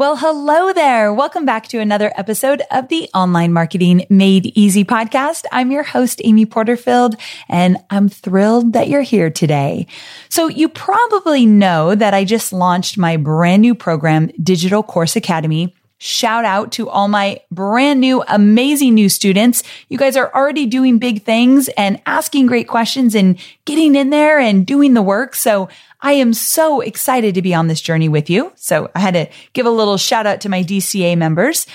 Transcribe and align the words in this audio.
Well, 0.00 0.16
hello 0.16 0.72
there. 0.72 1.12
Welcome 1.12 1.44
back 1.44 1.68
to 1.68 1.78
another 1.78 2.10
episode 2.16 2.62
of 2.70 2.88
the 2.88 3.10
Online 3.12 3.52
Marketing 3.52 4.06
Made 4.08 4.46
Easy 4.56 4.82
podcast. 4.82 5.44
I'm 5.52 5.70
your 5.70 5.82
host, 5.82 6.22
Amy 6.24 6.46
Porterfield, 6.46 7.16
and 7.50 7.76
I'm 7.90 8.08
thrilled 8.08 8.72
that 8.72 8.88
you're 8.88 9.02
here 9.02 9.28
today. 9.28 9.86
So 10.30 10.48
you 10.48 10.70
probably 10.70 11.44
know 11.44 11.94
that 11.94 12.14
I 12.14 12.24
just 12.24 12.50
launched 12.50 12.96
my 12.96 13.18
brand 13.18 13.60
new 13.60 13.74
program, 13.74 14.30
Digital 14.42 14.82
Course 14.82 15.16
Academy. 15.16 15.76
Shout 16.02 16.46
out 16.46 16.72
to 16.72 16.88
all 16.88 17.08
my 17.08 17.42
brand 17.50 18.00
new, 18.00 18.24
amazing 18.26 18.94
new 18.94 19.10
students. 19.10 19.62
You 19.90 19.98
guys 19.98 20.16
are 20.16 20.34
already 20.34 20.64
doing 20.64 20.96
big 20.96 21.24
things 21.24 21.68
and 21.76 22.00
asking 22.06 22.46
great 22.46 22.68
questions 22.68 23.14
and 23.14 23.38
getting 23.66 23.94
in 23.94 24.08
there 24.08 24.38
and 24.38 24.66
doing 24.66 24.94
the 24.94 25.02
work. 25.02 25.34
So 25.34 25.68
I 26.00 26.12
am 26.12 26.32
so 26.32 26.80
excited 26.80 27.34
to 27.34 27.42
be 27.42 27.52
on 27.52 27.66
this 27.68 27.82
journey 27.82 28.08
with 28.08 28.30
you. 28.30 28.50
So 28.56 28.90
I 28.94 29.00
had 29.00 29.12
to 29.12 29.28
give 29.52 29.66
a 29.66 29.70
little 29.70 29.98
shout 29.98 30.26
out 30.26 30.40
to 30.40 30.48
my 30.48 30.64
DCA 30.64 31.18
members. 31.18 31.66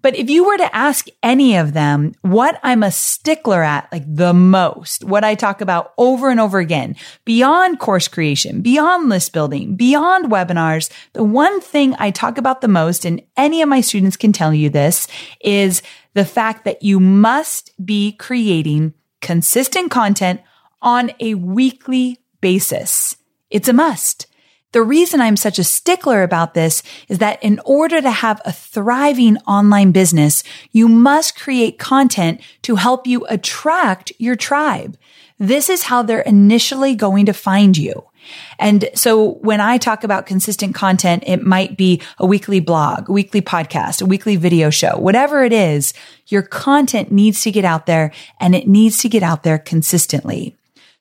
But 0.00 0.14
if 0.14 0.30
you 0.30 0.46
were 0.46 0.56
to 0.56 0.76
ask 0.76 1.08
any 1.22 1.56
of 1.56 1.72
them 1.72 2.14
what 2.22 2.60
I'm 2.62 2.82
a 2.82 2.90
stickler 2.90 3.62
at, 3.62 3.90
like 3.90 4.04
the 4.06 4.32
most, 4.32 5.02
what 5.02 5.24
I 5.24 5.34
talk 5.34 5.60
about 5.60 5.92
over 5.98 6.30
and 6.30 6.38
over 6.38 6.60
again, 6.60 6.94
beyond 7.24 7.80
course 7.80 8.06
creation, 8.06 8.60
beyond 8.60 9.08
list 9.08 9.32
building, 9.32 9.74
beyond 9.74 10.30
webinars, 10.30 10.90
the 11.14 11.24
one 11.24 11.60
thing 11.60 11.96
I 11.98 12.12
talk 12.12 12.38
about 12.38 12.60
the 12.60 12.68
most, 12.68 13.04
and 13.04 13.20
any 13.36 13.60
of 13.60 13.68
my 13.68 13.80
students 13.80 14.16
can 14.16 14.32
tell 14.32 14.54
you 14.54 14.70
this, 14.70 15.08
is 15.40 15.82
the 16.14 16.24
fact 16.24 16.64
that 16.64 16.82
you 16.82 17.00
must 17.00 17.72
be 17.84 18.12
creating 18.12 18.94
consistent 19.20 19.90
content 19.90 20.40
on 20.80 21.10
a 21.18 21.34
weekly 21.34 22.18
basis. 22.40 23.16
It's 23.50 23.68
a 23.68 23.72
must. 23.72 24.26
The 24.72 24.82
reason 24.82 25.22
I'm 25.22 25.36
such 25.36 25.58
a 25.58 25.64
stickler 25.64 26.22
about 26.22 26.52
this 26.52 26.82
is 27.08 27.18
that 27.18 27.42
in 27.42 27.58
order 27.64 28.02
to 28.02 28.10
have 28.10 28.42
a 28.44 28.52
thriving 28.52 29.38
online 29.38 29.92
business, 29.92 30.44
you 30.72 30.88
must 30.88 31.38
create 31.38 31.78
content 31.78 32.42
to 32.62 32.76
help 32.76 33.06
you 33.06 33.24
attract 33.30 34.12
your 34.18 34.36
tribe. 34.36 34.98
This 35.38 35.70
is 35.70 35.84
how 35.84 36.02
they're 36.02 36.20
initially 36.20 36.94
going 36.94 37.26
to 37.26 37.32
find 37.32 37.78
you. 37.78 38.04
And 38.58 38.90
so 38.94 39.34
when 39.36 39.60
I 39.60 39.78
talk 39.78 40.04
about 40.04 40.26
consistent 40.26 40.74
content, 40.74 41.24
it 41.26 41.42
might 41.42 41.78
be 41.78 42.02
a 42.18 42.26
weekly 42.26 42.60
blog, 42.60 43.08
a 43.08 43.12
weekly 43.12 43.40
podcast, 43.40 44.02
a 44.02 44.06
weekly 44.06 44.36
video 44.36 44.68
show, 44.68 44.98
whatever 44.98 45.44
it 45.44 45.52
is, 45.52 45.94
your 46.26 46.42
content 46.42 47.10
needs 47.10 47.42
to 47.44 47.50
get 47.50 47.64
out 47.64 47.86
there 47.86 48.12
and 48.38 48.54
it 48.54 48.68
needs 48.68 48.98
to 48.98 49.08
get 49.08 49.22
out 49.22 49.44
there 49.44 49.58
consistently. 49.58 50.57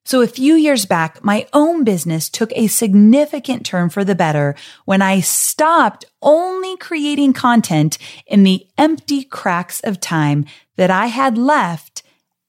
So 0.07 0.21
a 0.21 0.27
few 0.27 0.55
years 0.55 0.85
back, 0.85 1.21
my 1.21 1.47
own 1.51 1.83
business 1.83 2.29
took 2.29 2.53
a 2.55 2.67
significant 2.67 3.65
turn 3.65 3.89
for 3.89 4.05
the 4.05 4.15
better 4.15 4.55
when 4.85 5.01
I 5.01 5.19
stopped 5.19 6.05
only 6.21 6.77
creating 6.77 7.33
content 7.33 7.97
in 8.25 8.43
the 8.43 8.65
empty 8.77 9.25
cracks 9.25 9.81
of 9.81 9.99
time 9.99 10.45
that 10.77 10.89
I 10.89 11.07
had 11.07 11.37
left 11.37 12.03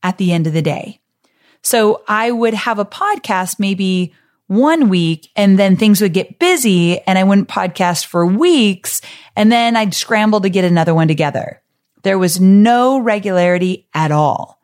at 0.04 0.19
the 0.19 0.32
end 0.32 0.46
of 0.46 0.52
the 0.52 0.62
day. 0.62 1.00
So 1.60 2.04
I 2.06 2.30
would 2.30 2.54
have 2.54 2.78
a 2.78 2.84
podcast 2.84 3.58
maybe 3.58 4.14
one 4.46 4.88
week 4.88 5.28
and 5.34 5.58
then 5.58 5.76
things 5.76 6.00
would 6.00 6.14
get 6.14 6.38
busy 6.38 7.00
and 7.08 7.19
I 7.19 7.25
wouldn't 7.25 7.48
podcast 7.48 8.06
for 8.06 8.25
weeks 8.25 9.00
and 9.34 9.50
then 9.50 9.75
I'd 9.75 9.94
scramble 9.94 10.42
to 10.42 10.48
get 10.48 10.64
another 10.64 10.94
one 10.94 11.08
together. 11.08 11.60
There 12.04 12.20
was 12.20 12.40
no 12.40 13.00
regularity 13.00 13.88
at 13.92 14.12
all. 14.12 14.57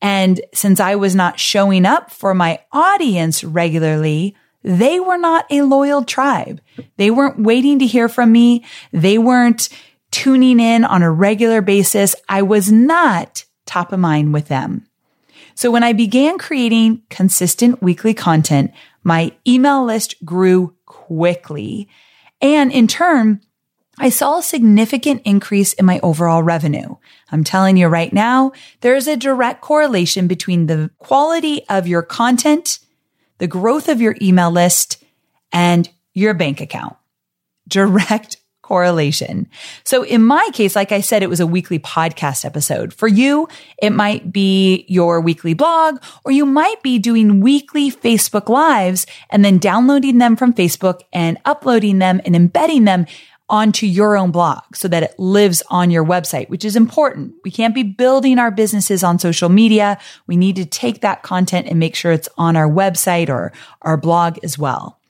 And 0.00 0.40
since 0.54 0.80
I 0.80 0.94
was 0.94 1.14
not 1.14 1.40
showing 1.40 1.84
up 1.84 2.10
for 2.10 2.34
my 2.34 2.60
audience 2.72 3.42
regularly, 3.42 4.36
they 4.62 5.00
were 5.00 5.18
not 5.18 5.46
a 5.50 5.62
loyal 5.62 6.04
tribe. 6.04 6.60
They 6.96 7.10
weren't 7.10 7.40
waiting 7.40 7.78
to 7.78 7.86
hear 7.86 8.08
from 8.08 8.32
me. 8.32 8.64
They 8.92 9.18
weren't 9.18 9.68
tuning 10.10 10.60
in 10.60 10.84
on 10.84 11.02
a 11.02 11.10
regular 11.10 11.60
basis. 11.60 12.14
I 12.28 12.42
was 12.42 12.70
not 12.70 13.44
top 13.66 13.92
of 13.92 14.00
mind 14.00 14.32
with 14.32 14.48
them. 14.48 14.86
So 15.54 15.70
when 15.70 15.82
I 15.82 15.92
began 15.92 16.38
creating 16.38 17.02
consistent 17.10 17.82
weekly 17.82 18.14
content, 18.14 18.72
my 19.02 19.32
email 19.46 19.84
list 19.84 20.24
grew 20.24 20.74
quickly. 20.86 21.88
And 22.40 22.70
in 22.72 22.86
turn, 22.86 23.40
I 24.00 24.10
saw 24.10 24.38
a 24.38 24.42
significant 24.42 25.22
increase 25.24 25.72
in 25.72 25.84
my 25.84 25.98
overall 26.02 26.42
revenue. 26.42 26.96
I'm 27.32 27.44
telling 27.44 27.76
you 27.76 27.88
right 27.88 28.12
now, 28.12 28.52
there 28.80 28.94
is 28.94 29.08
a 29.08 29.16
direct 29.16 29.60
correlation 29.60 30.28
between 30.28 30.66
the 30.66 30.90
quality 30.98 31.62
of 31.68 31.86
your 31.86 32.02
content, 32.02 32.78
the 33.38 33.48
growth 33.48 33.88
of 33.88 34.00
your 34.00 34.16
email 34.22 34.50
list, 34.50 35.02
and 35.52 35.88
your 36.14 36.34
bank 36.34 36.60
account. 36.60 36.96
Direct 37.66 38.36
correlation. 38.68 39.48
So 39.82 40.02
in 40.02 40.22
my 40.22 40.46
case, 40.52 40.76
like 40.76 40.92
I 40.92 41.00
said, 41.00 41.22
it 41.22 41.30
was 41.30 41.40
a 41.40 41.46
weekly 41.46 41.78
podcast 41.78 42.44
episode. 42.44 42.92
For 42.92 43.08
you, 43.08 43.48
it 43.80 43.90
might 43.90 44.30
be 44.30 44.84
your 44.88 45.22
weekly 45.22 45.54
blog, 45.54 46.02
or 46.22 46.32
you 46.32 46.44
might 46.44 46.82
be 46.82 46.98
doing 46.98 47.40
weekly 47.40 47.90
Facebook 47.90 48.50
lives 48.50 49.06
and 49.30 49.42
then 49.42 49.56
downloading 49.56 50.18
them 50.18 50.36
from 50.36 50.52
Facebook 50.52 51.00
and 51.14 51.38
uploading 51.46 51.98
them 51.98 52.20
and 52.26 52.36
embedding 52.36 52.84
them 52.84 53.06
onto 53.50 53.86
your 53.86 54.16
own 54.16 54.30
blog 54.30 54.62
so 54.74 54.88
that 54.88 55.02
it 55.02 55.18
lives 55.18 55.62
on 55.70 55.90
your 55.90 56.04
website, 56.04 56.48
which 56.48 56.64
is 56.64 56.76
important. 56.76 57.34
We 57.44 57.50
can't 57.50 57.74
be 57.74 57.82
building 57.82 58.38
our 58.38 58.50
businesses 58.50 59.02
on 59.02 59.18
social 59.18 59.48
media. 59.48 59.98
We 60.26 60.36
need 60.36 60.56
to 60.56 60.66
take 60.66 61.00
that 61.00 61.22
content 61.22 61.66
and 61.66 61.78
make 61.78 61.94
sure 61.94 62.12
it's 62.12 62.28
on 62.36 62.56
our 62.56 62.68
website 62.68 63.28
or 63.28 63.52
our 63.82 63.96
blog 63.96 64.38
as 64.42 64.58
well. 64.58 65.00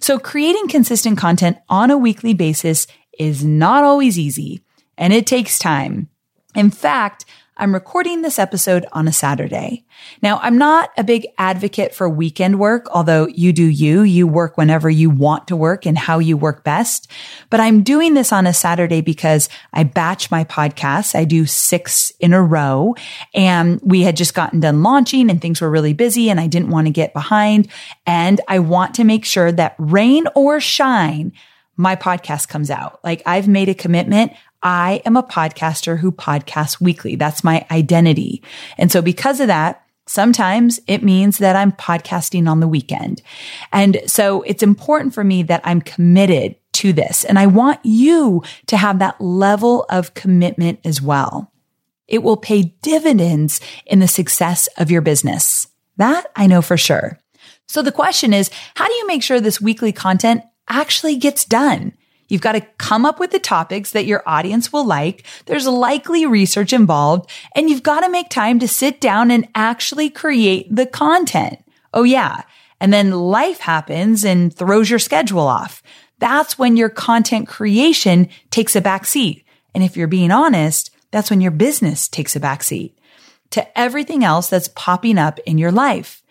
So 0.00 0.18
creating 0.18 0.68
consistent 0.68 1.18
content 1.18 1.58
on 1.68 1.90
a 1.90 1.98
weekly 1.98 2.34
basis 2.34 2.86
is 3.18 3.44
not 3.44 3.84
always 3.84 4.18
easy 4.18 4.60
and 4.98 5.12
it 5.12 5.26
takes 5.26 5.58
time. 5.58 6.08
In 6.54 6.70
fact, 6.70 7.24
I'm 7.56 7.72
recording 7.72 8.22
this 8.22 8.40
episode 8.40 8.84
on 8.90 9.06
a 9.06 9.12
Saturday. 9.12 9.84
Now, 10.20 10.40
I'm 10.42 10.58
not 10.58 10.90
a 10.98 11.04
big 11.04 11.28
advocate 11.38 11.94
for 11.94 12.08
weekend 12.08 12.58
work, 12.58 12.88
although 12.90 13.28
you 13.28 13.52
do 13.52 13.64
you. 13.64 14.02
You 14.02 14.26
work 14.26 14.56
whenever 14.56 14.90
you 14.90 15.08
want 15.08 15.46
to 15.48 15.56
work 15.56 15.86
and 15.86 15.96
how 15.96 16.18
you 16.18 16.36
work 16.36 16.64
best. 16.64 17.08
But 17.50 17.60
I'm 17.60 17.84
doing 17.84 18.14
this 18.14 18.32
on 18.32 18.48
a 18.48 18.52
Saturday 18.52 19.02
because 19.02 19.48
I 19.72 19.84
batch 19.84 20.32
my 20.32 20.42
podcasts. 20.42 21.14
I 21.14 21.24
do 21.24 21.46
six 21.46 22.10
in 22.18 22.32
a 22.32 22.42
row 22.42 22.96
and 23.34 23.80
we 23.84 24.02
had 24.02 24.16
just 24.16 24.34
gotten 24.34 24.58
done 24.58 24.82
launching 24.82 25.30
and 25.30 25.40
things 25.40 25.60
were 25.60 25.70
really 25.70 25.94
busy 25.94 26.30
and 26.30 26.40
I 26.40 26.48
didn't 26.48 26.70
want 26.70 26.88
to 26.88 26.92
get 26.92 27.12
behind. 27.12 27.68
And 28.04 28.40
I 28.48 28.58
want 28.58 28.96
to 28.96 29.04
make 29.04 29.24
sure 29.24 29.52
that 29.52 29.76
rain 29.78 30.26
or 30.34 30.58
shine, 30.58 31.32
my 31.76 31.94
podcast 31.94 32.48
comes 32.48 32.70
out. 32.70 32.98
Like 33.04 33.22
I've 33.26 33.46
made 33.46 33.68
a 33.68 33.74
commitment. 33.74 34.32
I 34.64 35.02
am 35.04 35.16
a 35.16 35.22
podcaster 35.22 35.98
who 35.98 36.10
podcasts 36.10 36.80
weekly. 36.80 37.14
That's 37.14 37.44
my 37.44 37.66
identity. 37.70 38.42
And 38.78 38.90
so 38.90 39.02
because 39.02 39.38
of 39.40 39.46
that, 39.46 39.84
Sometimes 40.06 40.80
it 40.86 41.02
means 41.02 41.38
that 41.38 41.56
I'm 41.56 41.72
podcasting 41.72 42.48
on 42.48 42.60
the 42.60 42.68
weekend. 42.68 43.22
And 43.72 44.02
so 44.06 44.42
it's 44.42 44.62
important 44.62 45.14
for 45.14 45.24
me 45.24 45.42
that 45.44 45.62
I'm 45.64 45.80
committed 45.80 46.56
to 46.74 46.92
this. 46.92 47.24
And 47.24 47.38
I 47.38 47.46
want 47.46 47.80
you 47.84 48.42
to 48.66 48.76
have 48.76 48.98
that 48.98 49.20
level 49.20 49.86
of 49.88 50.12
commitment 50.12 50.80
as 50.84 51.00
well. 51.00 51.50
It 52.06 52.22
will 52.22 52.36
pay 52.36 52.74
dividends 52.82 53.60
in 53.86 54.00
the 54.00 54.08
success 54.08 54.68
of 54.76 54.90
your 54.90 55.00
business. 55.00 55.68
That 55.96 56.26
I 56.36 56.46
know 56.48 56.60
for 56.60 56.76
sure. 56.76 57.18
So 57.66 57.80
the 57.80 57.92
question 57.92 58.34
is, 58.34 58.50
how 58.74 58.86
do 58.86 58.92
you 58.92 59.06
make 59.06 59.22
sure 59.22 59.40
this 59.40 59.60
weekly 59.60 59.92
content 59.92 60.42
actually 60.68 61.16
gets 61.16 61.46
done? 61.46 61.94
You've 62.28 62.40
got 62.40 62.52
to 62.52 62.66
come 62.78 63.04
up 63.04 63.18
with 63.18 63.30
the 63.30 63.38
topics 63.38 63.90
that 63.92 64.06
your 64.06 64.22
audience 64.26 64.72
will 64.72 64.86
like. 64.86 65.26
There's 65.46 65.66
likely 65.66 66.26
research 66.26 66.72
involved 66.72 67.30
and 67.54 67.68
you've 67.68 67.82
got 67.82 68.00
to 68.00 68.10
make 68.10 68.30
time 68.30 68.58
to 68.60 68.68
sit 68.68 69.00
down 69.00 69.30
and 69.30 69.48
actually 69.54 70.10
create 70.10 70.74
the 70.74 70.86
content. 70.86 71.62
Oh 71.92 72.04
yeah. 72.04 72.42
And 72.80 72.92
then 72.92 73.10
life 73.12 73.60
happens 73.60 74.24
and 74.24 74.54
throws 74.54 74.90
your 74.90 74.98
schedule 74.98 75.46
off. 75.46 75.82
That's 76.18 76.58
when 76.58 76.76
your 76.76 76.88
content 76.88 77.48
creation 77.48 78.28
takes 78.50 78.76
a 78.76 78.80
back 78.80 79.04
seat. 79.04 79.44
And 79.74 79.82
if 79.82 79.96
you're 79.96 80.06
being 80.06 80.30
honest, 80.30 80.90
that's 81.10 81.30
when 81.30 81.40
your 81.40 81.50
business 81.50 82.08
takes 82.08 82.34
a 82.36 82.40
back 82.40 82.62
seat 82.62 82.98
to 83.50 83.78
everything 83.78 84.24
else 84.24 84.48
that's 84.48 84.68
popping 84.68 85.18
up 85.18 85.38
in 85.40 85.58
your 85.58 85.72
life. 85.72 86.22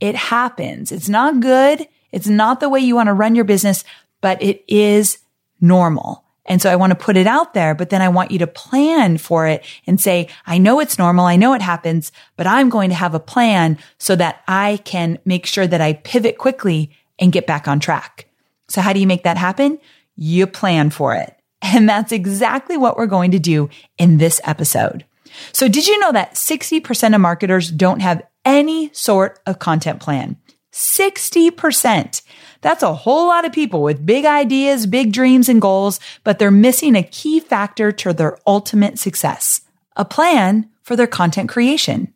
It 0.00 0.16
happens. 0.16 0.90
It's 0.90 1.08
not 1.08 1.40
good. 1.40 1.86
It's 2.10 2.26
not 2.26 2.60
the 2.60 2.68
way 2.68 2.80
you 2.80 2.94
want 2.94 3.08
to 3.08 3.12
run 3.12 3.34
your 3.34 3.44
business, 3.44 3.84
but 4.20 4.42
it 4.42 4.64
is 4.66 5.18
normal. 5.60 6.24
And 6.46 6.60
so 6.60 6.70
I 6.70 6.76
want 6.76 6.90
to 6.90 7.04
put 7.04 7.16
it 7.16 7.26
out 7.26 7.54
there, 7.54 7.74
but 7.74 7.88
then 7.88 8.02
I 8.02 8.08
want 8.08 8.30
you 8.30 8.38
to 8.40 8.46
plan 8.46 9.16
for 9.16 9.46
it 9.46 9.64
and 9.86 10.00
say, 10.00 10.28
I 10.46 10.58
know 10.58 10.78
it's 10.78 10.98
normal. 10.98 11.24
I 11.24 11.36
know 11.36 11.54
it 11.54 11.62
happens, 11.62 12.12
but 12.36 12.46
I'm 12.46 12.68
going 12.68 12.90
to 12.90 12.96
have 12.96 13.14
a 13.14 13.20
plan 13.20 13.78
so 13.98 14.14
that 14.16 14.42
I 14.46 14.78
can 14.84 15.18
make 15.24 15.46
sure 15.46 15.66
that 15.66 15.80
I 15.80 15.94
pivot 15.94 16.36
quickly 16.36 16.90
and 17.18 17.32
get 17.32 17.46
back 17.46 17.66
on 17.66 17.80
track. 17.80 18.28
So 18.68 18.82
how 18.82 18.92
do 18.92 19.00
you 19.00 19.06
make 19.06 19.24
that 19.24 19.38
happen? 19.38 19.78
You 20.16 20.46
plan 20.46 20.90
for 20.90 21.14
it. 21.14 21.34
And 21.66 21.88
that's 21.88 22.12
exactly 22.12 22.76
what 22.76 22.98
we're 22.98 23.06
going 23.06 23.30
to 23.30 23.38
do 23.38 23.70
in 23.96 24.18
this 24.18 24.38
episode. 24.44 25.06
So 25.52 25.66
did 25.66 25.86
you 25.86 25.98
know 25.98 26.12
that 26.12 26.34
60% 26.34 27.14
of 27.14 27.20
marketers 27.22 27.70
don't 27.70 28.00
have 28.00 28.22
any 28.44 28.90
sort 28.92 29.40
of 29.46 29.60
content 29.60 29.98
plan? 29.98 30.36
60%. 30.74 32.22
That's 32.60 32.82
a 32.82 32.94
whole 32.94 33.28
lot 33.28 33.44
of 33.44 33.52
people 33.52 33.82
with 33.82 34.04
big 34.04 34.24
ideas, 34.24 34.86
big 34.86 35.12
dreams 35.12 35.48
and 35.48 35.62
goals, 35.62 36.00
but 36.24 36.38
they're 36.38 36.50
missing 36.50 36.96
a 36.96 37.02
key 37.04 37.38
factor 37.38 37.92
to 37.92 38.12
their 38.12 38.38
ultimate 38.44 38.98
success, 38.98 39.60
a 39.94 40.04
plan 40.04 40.68
for 40.82 40.96
their 40.96 41.06
content 41.06 41.48
creation. 41.48 42.12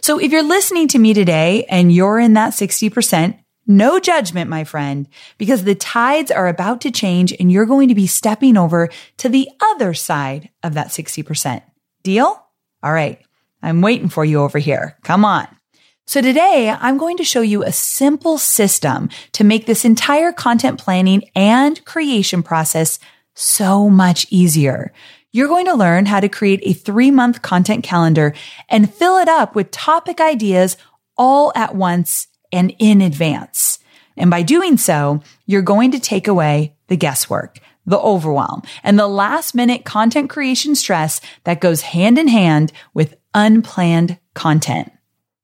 So 0.00 0.18
if 0.18 0.32
you're 0.32 0.42
listening 0.42 0.88
to 0.88 0.98
me 0.98 1.14
today 1.14 1.64
and 1.68 1.92
you're 1.92 2.18
in 2.18 2.32
that 2.32 2.54
60%, 2.54 3.38
no 3.68 4.00
judgment, 4.00 4.50
my 4.50 4.64
friend, 4.64 5.06
because 5.38 5.62
the 5.62 5.76
tides 5.76 6.32
are 6.32 6.48
about 6.48 6.80
to 6.80 6.90
change 6.90 7.32
and 7.38 7.52
you're 7.52 7.66
going 7.66 7.88
to 7.88 7.94
be 7.94 8.08
stepping 8.08 8.56
over 8.56 8.88
to 9.18 9.28
the 9.28 9.48
other 9.60 9.94
side 9.94 10.50
of 10.64 10.74
that 10.74 10.88
60%. 10.88 11.62
Deal? 12.02 12.44
All 12.82 12.92
right. 12.92 13.20
I'm 13.62 13.80
waiting 13.80 14.08
for 14.08 14.24
you 14.24 14.40
over 14.40 14.58
here. 14.58 14.98
Come 15.04 15.24
on. 15.24 15.46
So 16.04 16.20
today 16.20 16.68
I'm 16.68 16.98
going 16.98 17.16
to 17.18 17.24
show 17.24 17.42
you 17.42 17.62
a 17.62 17.72
simple 17.72 18.36
system 18.36 19.08
to 19.32 19.44
make 19.44 19.66
this 19.66 19.84
entire 19.84 20.32
content 20.32 20.80
planning 20.80 21.24
and 21.36 21.82
creation 21.84 22.42
process 22.42 22.98
so 23.34 23.88
much 23.88 24.26
easier. 24.28 24.92
You're 25.30 25.48
going 25.48 25.66
to 25.66 25.74
learn 25.74 26.06
how 26.06 26.20
to 26.20 26.28
create 26.28 26.60
a 26.64 26.72
three 26.72 27.10
month 27.10 27.40
content 27.40 27.84
calendar 27.84 28.34
and 28.68 28.92
fill 28.92 29.16
it 29.18 29.28
up 29.28 29.54
with 29.54 29.70
topic 29.70 30.20
ideas 30.20 30.76
all 31.16 31.52
at 31.54 31.74
once 31.74 32.26
and 32.50 32.74
in 32.78 33.00
advance. 33.00 33.78
And 34.16 34.28
by 34.28 34.42
doing 34.42 34.76
so, 34.76 35.22
you're 35.46 35.62
going 35.62 35.92
to 35.92 36.00
take 36.00 36.26
away 36.28 36.74
the 36.88 36.96
guesswork, 36.96 37.60
the 37.86 37.98
overwhelm, 37.98 38.62
and 38.82 38.98
the 38.98 39.06
last 39.06 39.54
minute 39.54 39.84
content 39.84 40.28
creation 40.28 40.74
stress 40.74 41.20
that 41.44 41.60
goes 41.60 41.80
hand 41.80 42.18
in 42.18 42.28
hand 42.28 42.72
with 42.92 43.14
unplanned 43.32 44.18
content. 44.34 44.92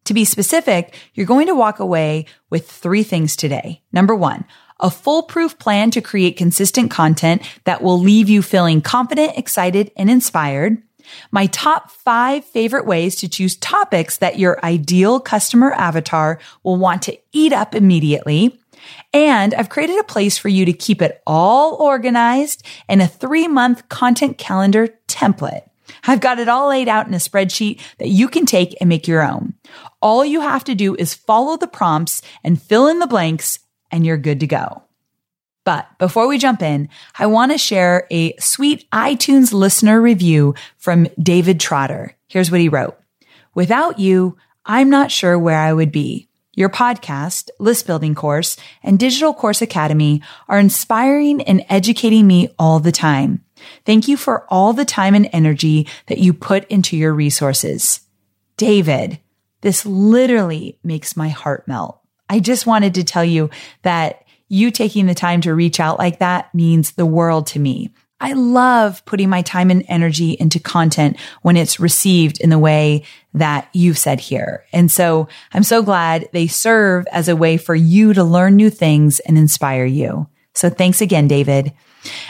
To 0.08 0.14
be 0.14 0.24
specific, 0.24 0.94
you're 1.12 1.26
going 1.26 1.48
to 1.48 1.54
walk 1.54 1.80
away 1.80 2.24
with 2.48 2.70
three 2.70 3.02
things 3.02 3.36
today. 3.36 3.82
Number 3.92 4.14
one, 4.14 4.46
a 4.80 4.88
foolproof 4.88 5.58
plan 5.58 5.90
to 5.90 6.00
create 6.00 6.38
consistent 6.38 6.90
content 6.90 7.42
that 7.64 7.82
will 7.82 8.00
leave 8.00 8.30
you 8.30 8.40
feeling 8.40 8.80
confident, 8.80 9.36
excited, 9.36 9.90
and 9.98 10.08
inspired. 10.08 10.82
My 11.30 11.44
top 11.44 11.90
five 11.90 12.42
favorite 12.46 12.86
ways 12.86 13.16
to 13.16 13.28
choose 13.28 13.56
topics 13.56 14.16
that 14.16 14.38
your 14.38 14.58
ideal 14.64 15.20
customer 15.20 15.72
avatar 15.72 16.38
will 16.62 16.76
want 16.76 17.02
to 17.02 17.18
eat 17.32 17.52
up 17.52 17.74
immediately. 17.74 18.58
And 19.12 19.52
I've 19.52 19.68
created 19.68 19.98
a 19.98 20.04
place 20.04 20.38
for 20.38 20.48
you 20.48 20.64
to 20.64 20.72
keep 20.72 21.02
it 21.02 21.20
all 21.26 21.74
organized 21.74 22.66
in 22.88 23.02
a 23.02 23.06
three 23.06 23.46
month 23.46 23.90
content 23.90 24.38
calendar 24.38 24.88
template. 25.06 25.67
I've 26.04 26.20
got 26.20 26.38
it 26.38 26.48
all 26.48 26.68
laid 26.68 26.88
out 26.88 27.06
in 27.06 27.14
a 27.14 27.18
spreadsheet 27.18 27.80
that 27.98 28.08
you 28.08 28.28
can 28.28 28.46
take 28.46 28.74
and 28.80 28.88
make 28.88 29.08
your 29.08 29.22
own. 29.22 29.54
All 30.00 30.24
you 30.24 30.40
have 30.40 30.64
to 30.64 30.74
do 30.74 30.94
is 30.94 31.14
follow 31.14 31.56
the 31.56 31.66
prompts 31.66 32.22
and 32.44 32.60
fill 32.60 32.88
in 32.88 32.98
the 32.98 33.06
blanks 33.06 33.58
and 33.90 34.04
you're 34.04 34.18
good 34.18 34.40
to 34.40 34.46
go. 34.46 34.82
But 35.64 35.86
before 35.98 36.28
we 36.28 36.38
jump 36.38 36.62
in, 36.62 36.88
I 37.18 37.26
want 37.26 37.52
to 37.52 37.58
share 37.58 38.06
a 38.10 38.34
sweet 38.38 38.90
iTunes 38.90 39.52
listener 39.52 40.00
review 40.00 40.54
from 40.78 41.08
David 41.22 41.60
Trotter. 41.60 42.16
Here's 42.26 42.50
what 42.50 42.60
he 42.60 42.70
wrote. 42.70 42.98
Without 43.54 43.98
you, 43.98 44.36
I'm 44.64 44.88
not 44.88 45.10
sure 45.10 45.38
where 45.38 45.58
I 45.58 45.72
would 45.72 45.92
be. 45.92 46.28
Your 46.54 46.68
podcast, 46.68 47.50
list 47.58 47.86
building 47.86 48.14
course, 48.14 48.56
and 48.82 48.98
digital 48.98 49.32
course 49.34 49.62
academy 49.62 50.22
are 50.48 50.58
inspiring 50.58 51.42
and 51.42 51.64
educating 51.68 52.26
me 52.26 52.48
all 52.58 52.80
the 52.80 52.90
time. 52.90 53.44
Thank 53.84 54.08
you 54.08 54.16
for 54.16 54.46
all 54.48 54.72
the 54.72 54.84
time 54.84 55.14
and 55.14 55.28
energy 55.32 55.86
that 56.06 56.18
you 56.18 56.32
put 56.32 56.66
into 56.68 56.96
your 56.96 57.12
resources. 57.12 58.00
David, 58.56 59.18
this 59.60 59.84
literally 59.86 60.78
makes 60.82 61.16
my 61.16 61.28
heart 61.28 61.66
melt. 61.66 62.00
I 62.28 62.40
just 62.40 62.66
wanted 62.66 62.94
to 62.94 63.04
tell 63.04 63.24
you 63.24 63.50
that 63.82 64.24
you 64.48 64.70
taking 64.70 65.06
the 65.06 65.14
time 65.14 65.40
to 65.42 65.54
reach 65.54 65.80
out 65.80 65.98
like 65.98 66.18
that 66.18 66.54
means 66.54 66.92
the 66.92 67.06
world 67.06 67.46
to 67.48 67.58
me. 67.58 67.90
I 68.20 68.32
love 68.32 69.04
putting 69.04 69.28
my 69.28 69.42
time 69.42 69.70
and 69.70 69.84
energy 69.88 70.36
into 70.38 70.58
content 70.58 71.18
when 71.42 71.56
it's 71.56 71.78
received 71.78 72.40
in 72.40 72.50
the 72.50 72.58
way 72.58 73.04
that 73.34 73.68
you've 73.72 73.98
said 73.98 74.18
here. 74.18 74.64
And 74.72 74.90
so 74.90 75.28
I'm 75.52 75.62
so 75.62 75.82
glad 75.82 76.28
they 76.32 76.48
serve 76.48 77.06
as 77.12 77.28
a 77.28 77.36
way 77.36 77.56
for 77.56 77.76
you 77.76 78.12
to 78.14 78.24
learn 78.24 78.56
new 78.56 78.70
things 78.70 79.20
and 79.20 79.38
inspire 79.38 79.84
you. 79.84 80.26
So 80.54 80.68
thanks 80.68 81.00
again, 81.00 81.28
David. 81.28 81.72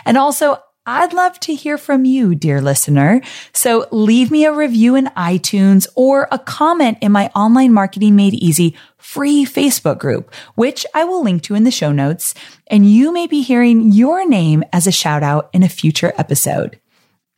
And 0.04 0.18
also, 0.18 0.58
I'd 0.90 1.12
love 1.12 1.38
to 1.40 1.54
hear 1.54 1.76
from 1.76 2.07
you, 2.07 2.35
dear 2.35 2.62
listener. 2.62 3.21
So 3.52 3.87
leave 3.90 4.30
me 4.30 4.47
a 4.47 4.54
review 4.54 4.95
in 4.95 5.11
iTunes 5.18 5.87
or 5.95 6.26
a 6.33 6.38
comment 6.38 6.97
in 7.02 7.12
my 7.12 7.30
online 7.37 7.75
marketing 7.75 8.16
made 8.16 8.33
easy 8.33 8.75
free 8.97 9.45
Facebook 9.45 9.99
group, 9.99 10.33
which 10.54 10.87
I 10.95 11.04
will 11.04 11.23
link 11.23 11.42
to 11.42 11.54
in 11.54 11.64
the 11.64 11.71
show 11.71 11.92
notes. 11.92 12.35
And 12.68 12.90
you 12.90 13.12
may 13.12 13.26
be 13.26 13.42
hearing 13.42 13.92
your 13.92 14.26
name 14.26 14.64
as 14.73 14.87
a 14.87 14.90
shout 14.90 15.23
out 15.23 15.50
in 15.52 15.62
a 15.62 15.68
future 15.68 16.14
episode. 16.16 16.80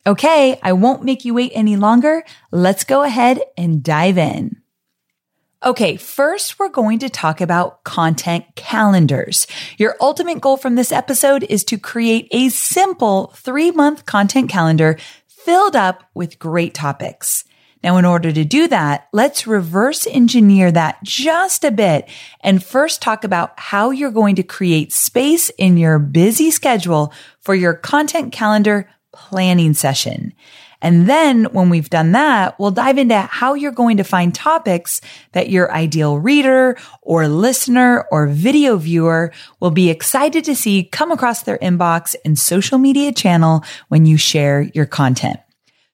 Okay. 0.07 0.57
I 0.63 0.71
won't 0.71 1.03
make 1.03 1.25
you 1.25 1.33
wait 1.33 1.51
any 1.53 1.75
longer. 1.75 2.23
Let's 2.51 2.85
go 2.85 3.03
ahead 3.03 3.41
and 3.57 3.83
dive 3.83 4.17
in. 4.17 4.60
Okay, 5.63 5.95
first 5.95 6.57
we're 6.57 6.69
going 6.69 6.97
to 6.99 7.09
talk 7.09 7.39
about 7.39 7.83
content 7.83 8.45
calendars. 8.55 9.45
Your 9.77 9.95
ultimate 10.01 10.41
goal 10.41 10.57
from 10.57 10.73
this 10.73 10.91
episode 10.91 11.43
is 11.43 11.63
to 11.65 11.77
create 11.77 12.27
a 12.31 12.49
simple 12.49 13.31
three 13.35 13.69
month 13.69 14.07
content 14.07 14.49
calendar 14.49 14.97
filled 15.27 15.75
up 15.75 16.03
with 16.15 16.39
great 16.39 16.73
topics. 16.73 17.45
Now, 17.83 17.97
in 17.97 18.05
order 18.05 18.31
to 18.31 18.43
do 18.43 18.67
that, 18.69 19.07
let's 19.13 19.45
reverse 19.45 20.07
engineer 20.07 20.71
that 20.71 20.97
just 21.03 21.63
a 21.63 21.69
bit 21.69 22.09
and 22.39 22.63
first 22.63 23.03
talk 23.03 23.23
about 23.23 23.59
how 23.59 23.91
you're 23.91 24.09
going 24.09 24.37
to 24.37 24.43
create 24.43 24.91
space 24.91 25.51
in 25.59 25.77
your 25.77 25.99
busy 25.99 26.49
schedule 26.49 27.13
for 27.39 27.53
your 27.53 27.75
content 27.75 28.33
calendar 28.33 28.89
planning 29.13 29.75
session. 29.75 30.33
And 30.81 31.07
then 31.07 31.45
when 31.45 31.69
we've 31.69 31.89
done 31.89 32.13
that, 32.13 32.59
we'll 32.59 32.71
dive 32.71 32.97
into 32.97 33.19
how 33.19 33.53
you're 33.53 33.71
going 33.71 33.97
to 33.97 34.03
find 34.03 34.33
topics 34.33 35.01
that 35.33 35.49
your 35.49 35.71
ideal 35.71 36.17
reader 36.17 36.77
or 37.01 37.27
listener 37.27 38.05
or 38.11 38.27
video 38.27 38.77
viewer 38.77 39.31
will 39.59 39.71
be 39.71 39.89
excited 39.89 40.43
to 40.45 40.55
see 40.55 40.83
come 40.83 41.11
across 41.11 41.43
their 41.43 41.57
inbox 41.59 42.15
and 42.25 42.37
social 42.37 42.77
media 42.77 43.11
channel 43.11 43.63
when 43.89 44.05
you 44.05 44.17
share 44.17 44.61
your 44.73 44.85
content. 44.85 45.39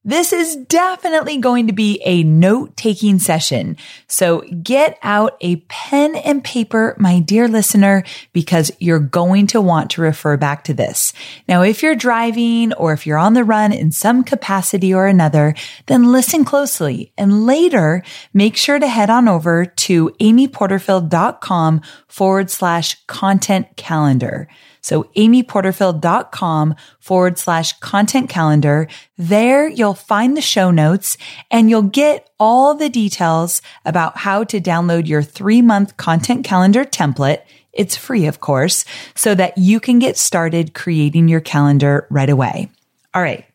This 0.08 0.32
is 0.32 0.56
definitely 0.56 1.36
going 1.36 1.68
to 1.68 1.74
be 1.74 2.02
a 2.06 2.24
note 2.24 2.78
taking 2.78 3.20
session. 3.20 3.76
So 4.08 4.40
get 4.64 4.98
out 5.04 5.36
a 5.42 5.58
pen 5.68 6.16
and 6.16 6.42
paper, 6.42 6.96
my 6.98 7.20
dear 7.20 7.50
listener, 7.50 8.06
because 8.32 8.72
you're 8.80 9.00
going 9.00 9.48
to 9.48 9.60
want 9.60 9.92
to 9.92 10.02
refer 10.02 10.38
back 10.38 10.64
to 10.64 10.74
this. 10.74 11.12
Now, 11.50 11.62
if 11.62 11.84
you're 11.84 11.94
driving 11.94 12.72
or 12.72 12.94
if 12.94 13.06
you're 13.06 13.18
on 13.18 13.34
the 13.34 13.44
run 13.44 13.74
in 13.74 13.92
some 13.92 14.24
capacity 14.24 14.94
or 14.94 15.08
another, 15.08 15.56
then 15.88 16.10
listen 16.14 16.46
closely 16.46 17.12
and 17.18 17.46
later 17.46 18.02
make 18.34 18.56
sure 18.56 18.80
to 18.80 18.88
head 18.88 19.10
on 19.10 19.28
over 19.28 19.66
to 19.66 20.12
amyporterfield.com 20.22 21.82
forward 22.08 22.50
slash 22.50 22.96
content 23.08 23.76
calendar. 23.76 24.48
So 24.88 25.04
amyporterfield.com 25.18 26.76
forward 27.02 27.38
slash 27.38 27.78
content 27.80 28.30
calendar. 28.30 28.88
There 29.18 29.68
you'll 29.68 29.94
find 29.94 30.38
the 30.38 30.42
show 30.42 30.72
notes 30.72 31.18
and 31.52 31.70
you'll 31.70 31.82
get 31.82 32.30
all 32.40 32.74
the 32.74 32.88
details 32.88 33.62
about 33.84 34.20
how 34.20 34.46
to 34.46 34.62
download 34.62 35.06
your 35.06 35.24
three 35.24 35.62
month 35.62 35.98
content 35.98 36.46
calendar 36.46 36.86
template. 36.86 37.42
It's 37.74 37.98
free, 37.98 38.28
of 38.28 38.40
course, 38.40 38.86
so 39.14 39.36
that 39.36 39.58
you 39.58 39.82
can 39.82 40.00
get 40.00 40.16
started 40.18 40.74
creating 40.74 41.28
your 41.28 41.42
calendar 41.42 42.08
right 42.10 42.30
away. 42.30 42.70
All 43.14 43.22
right. 43.22 43.46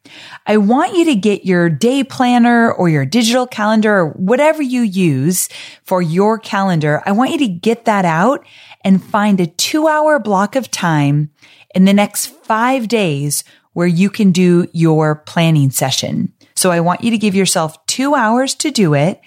I 0.46 0.56
want 0.56 0.96
you 0.96 1.04
to 1.06 1.14
get 1.14 1.44
your 1.44 1.68
day 1.68 2.04
planner 2.04 2.72
or 2.72 2.88
your 2.88 3.06
digital 3.06 3.46
calendar 3.46 3.98
or 3.98 4.08
whatever 4.10 4.62
you 4.62 4.82
use 4.82 5.48
for 5.84 6.02
your 6.02 6.38
calendar. 6.38 7.02
I 7.06 7.12
want 7.12 7.30
you 7.30 7.38
to 7.38 7.48
get 7.48 7.84
that 7.84 8.04
out 8.04 8.46
and 8.82 9.02
find 9.02 9.40
a 9.40 9.46
two 9.46 9.88
hour 9.88 10.18
block 10.18 10.56
of 10.56 10.70
time 10.70 11.30
in 11.74 11.84
the 11.84 11.92
next 11.92 12.26
five 12.26 12.88
days 12.88 13.44
where 13.72 13.86
you 13.86 14.10
can 14.10 14.32
do 14.32 14.68
your 14.72 15.16
planning 15.16 15.70
session. 15.70 16.32
So 16.54 16.70
I 16.70 16.80
want 16.80 17.02
you 17.02 17.10
to 17.10 17.18
give 17.18 17.34
yourself 17.34 17.84
two 17.86 18.14
hours 18.14 18.54
to 18.56 18.70
do 18.70 18.94
it. 18.94 19.20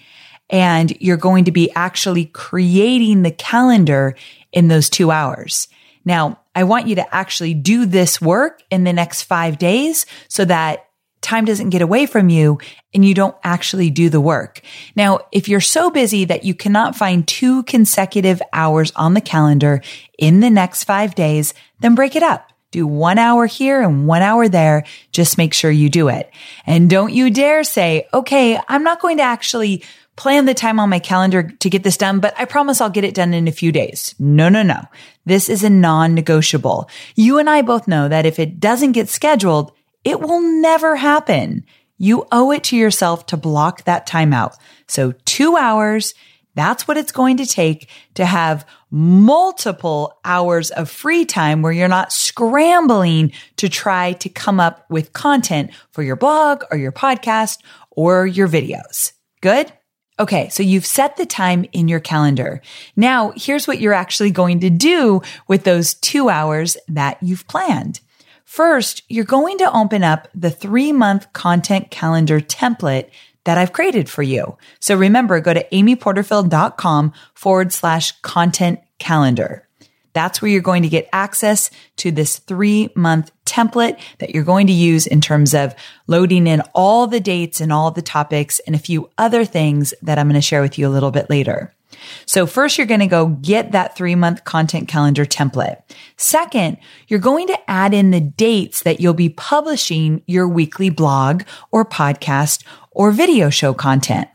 And 0.50 0.96
you're 1.02 1.18
going 1.18 1.46
to 1.46 1.52
be 1.52 1.72
actually 1.72 2.26
creating 2.26 3.24
the 3.24 3.32
calendar 3.32 4.16
in 4.52 4.68
those 4.68 4.92
two 4.92 5.10
hours. 5.10 5.68
Now, 6.06 6.40
I 6.54 6.64
want 6.64 6.88
you 6.88 6.96
to 6.96 7.16
actually 7.16 7.54
do 7.54 7.86
this 7.86 8.22
work 8.22 8.64
in 8.70 8.84
the 8.84 8.94
next 8.94 9.24
five 9.24 9.58
days 9.58 10.06
so 10.30 10.46
that 10.46 10.86
time 11.22 11.44
doesn't 11.44 11.72
get 11.72 11.82
away 11.82 12.06
from 12.06 12.30
you 12.30 12.60
and 12.94 13.04
you 13.04 13.14
don't 13.14 13.36
actually 13.44 13.90
do 13.90 14.10
the 14.10 14.22
work. 14.22 14.62
Now, 14.96 15.22
if 15.32 15.50
you're 15.50 15.60
so 15.60 15.90
busy 15.90 16.24
that 16.26 16.46
you 16.46 16.54
cannot 16.54 16.96
find 16.96 17.28
two 17.28 17.64
consecutive 17.64 18.42
hours 18.54 18.92
on 18.96 19.16
the 19.16 19.22
calendar 19.22 19.82
in 20.20 20.40
the 20.40 20.52
next 20.52 20.84
five 20.84 21.16
days, 21.16 21.54
then 21.80 21.96
break 21.96 22.16
it 22.16 22.24
up. 22.24 22.52
Do 22.76 22.86
one 22.86 23.18
hour 23.18 23.46
here 23.46 23.82
and 23.82 24.06
one 24.06 24.22
hour 24.22 24.50
there. 24.50 24.84
Just 25.14 25.38
make 25.38 25.54
sure 25.54 25.72
you 25.72 25.90
do 25.90 26.10
it. 26.10 26.30
And 26.66 26.90
don't 26.90 27.14
you 27.14 27.30
dare 27.30 27.64
say, 27.64 28.06
okay, 28.14 28.60
I'm 28.68 28.84
not 28.84 29.00
going 29.00 29.16
to 29.16 29.24
actually 29.24 29.86
plan 30.18 30.46
the 30.46 30.54
time 30.54 30.78
on 30.78 30.90
my 30.90 31.00
calendar 31.00 31.44
to 31.44 31.70
get 31.70 31.84
this 31.84 31.96
done, 31.96 32.20
but 32.20 32.34
I 32.38 32.44
promise 32.44 32.82
I'll 32.82 32.90
get 32.90 33.06
it 33.06 33.16
done 33.16 33.34
in 33.34 33.48
a 33.48 33.54
few 33.54 33.72
days. 33.72 34.14
No, 34.20 34.50
no, 34.50 34.62
no. 34.62 34.82
This 35.26 35.48
is 35.48 35.64
a 35.64 35.70
non-negotiable. 35.70 36.90
You 37.16 37.38
and 37.38 37.50
I 37.50 37.62
both 37.62 37.88
know 37.88 38.10
that 38.10 38.26
if 38.26 38.40
it 38.40 38.60
doesn't 38.60 38.92
get 38.92 39.08
scheduled, 39.08 39.72
it 40.04 40.20
will 40.20 40.42
never 40.42 40.98
happen. 40.98 41.64
You 41.98 42.28
owe 42.30 42.52
it 42.52 42.66
to 42.66 42.76
yourself 42.76 43.26
to 43.28 43.38
block 43.38 43.86
that 43.86 44.06
time 44.06 44.34
out. 44.34 44.58
So 44.86 45.14
two 45.24 45.56
hours, 45.56 46.14
that's 46.56 46.88
what 46.88 46.98
it's 46.98 47.12
going 47.12 47.38
to 47.38 47.46
take 47.46 47.90
to 48.16 48.26
have 48.26 48.66
multiple 48.90 50.20
hours 50.26 50.72
of 50.72 50.90
free 50.90 51.26
time 51.26 51.62
where 51.62 51.72
you're 51.72 51.88
not 51.88 52.12
scrambling 52.12 53.32
to 53.58 53.70
try 53.70 54.14
to 54.14 54.30
come 54.30 54.60
up 54.60 54.90
with 54.90 55.14
content 55.14 55.72
for 55.92 56.02
your 56.02 56.16
blog 56.16 56.64
or 56.72 56.78
your 56.78 56.92
podcast 56.92 57.60
or 57.92 58.26
your 58.26 58.48
videos. 58.48 59.12
Good? 59.42 59.72
Okay, 60.18 60.48
so 60.48 60.64
you've 60.64 60.86
set 60.86 61.18
the 61.18 61.26
time 61.26 61.66
in 61.74 61.90
your 61.90 62.00
calendar. 62.00 62.62
Now, 62.96 63.34
here's 63.36 63.68
what 63.68 63.82
you're 63.82 63.94
actually 63.94 64.32
going 64.32 64.62
to 64.62 64.70
do 64.70 65.22
with 65.48 65.66
those 65.66 65.94
two 65.94 66.30
hours 66.30 66.78
that 66.88 67.22
you've 67.22 67.48
planned. 67.48 68.00
First, 68.46 69.04
you're 69.10 69.26
going 69.26 69.58
to 69.58 69.78
open 69.78 70.04
up 70.04 70.30
the 70.34 70.52
three 70.52 70.94
month 70.94 71.34
content 71.34 71.92
calendar 71.92 72.40
template 72.40 73.10
that 73.46 73.58
I've 73.58 73.74
created 73.74 74.10
for 74.10 74.22
you. 74.22 74.58
So 74.80 74.96
remember, 74.96 75.40
go 75.40 75.54
to 75.54 75.68
amyporterfield.com 75.70 77.14
forward 77.34 77.72
slash 77.72 78.12
content 78.22 78.80
calendar. 79.00 79.66
That's 80.14 80.42
where 80.42 80.50
you're 80.50 80.62
going 80.62 80.84
to 80.84 80.90
get 80.90 81.10
access 81.12 81.70
to 81.98 82.10
this 82.10 82.40
three 82.40 82.90
month 82.96 83.32
template 83.46 84.00
that 84.20 84.34
you're 84.34 84.44
going 84.44 84.68
to 84.68 84.74
use 84.74 85.06
in 85.06 85.22
terms 85.22 85.54
of 85.54 85.76
loading 86.08 86.48
in 86.48 86.62
all 86.74 87.06
the 87.06 87.20
dates 87.20 87.60
and 87.60 87.72
all 87.72 87.92
the 87.92 88.02
topics 88.02 88.60
and 88.60 88.76
a 88.76 88.80
few 88.80 89.10
other 89.18 89.44
things 89.44 89.94
that 90.02 90.18
I'm 90.18 90.28
going 90.28 90.36
to 90.36 90.42
share 90.42 90.62
with 90.62 90.78
you 90.80 90.88
a 90.88 90.90
little 90.90 91.12
bit 91.12 91.30
later. 91.30 91.74
So 92.26 92.46
first, 92.46 92.78
you're 92.78 92.88
going 92.88 93.02
to 93.02 93.08
go 93.08 93.28
get 93.28 93.72
that 93.72 93.96
three 93.96 94.16
month 94.16 94.44
content 94.44 94.88
calendar 94.88 95.26
template. 95.26 95.82
Second, 96.18 96.78
you're 97.08 97.20
going 97.20 97.48
to 97.48 97.70
add 97.70 97.94
in 97.94 98.12
the 98.12 98.22
dates 98.22 98.84
that 98.84 99.00
you'll 99.00 99.14
be 99.14 99.30
publishing 99.30 100.22
your 100.28 100.48
weekly 100.48 100.90
blog 100.90 101.44
or 101.72 101.86
podcast 101.86 102.64
or 102.96 103.12
video 103.12 103.50
show 103.50 103.74
content. 103.74 104.28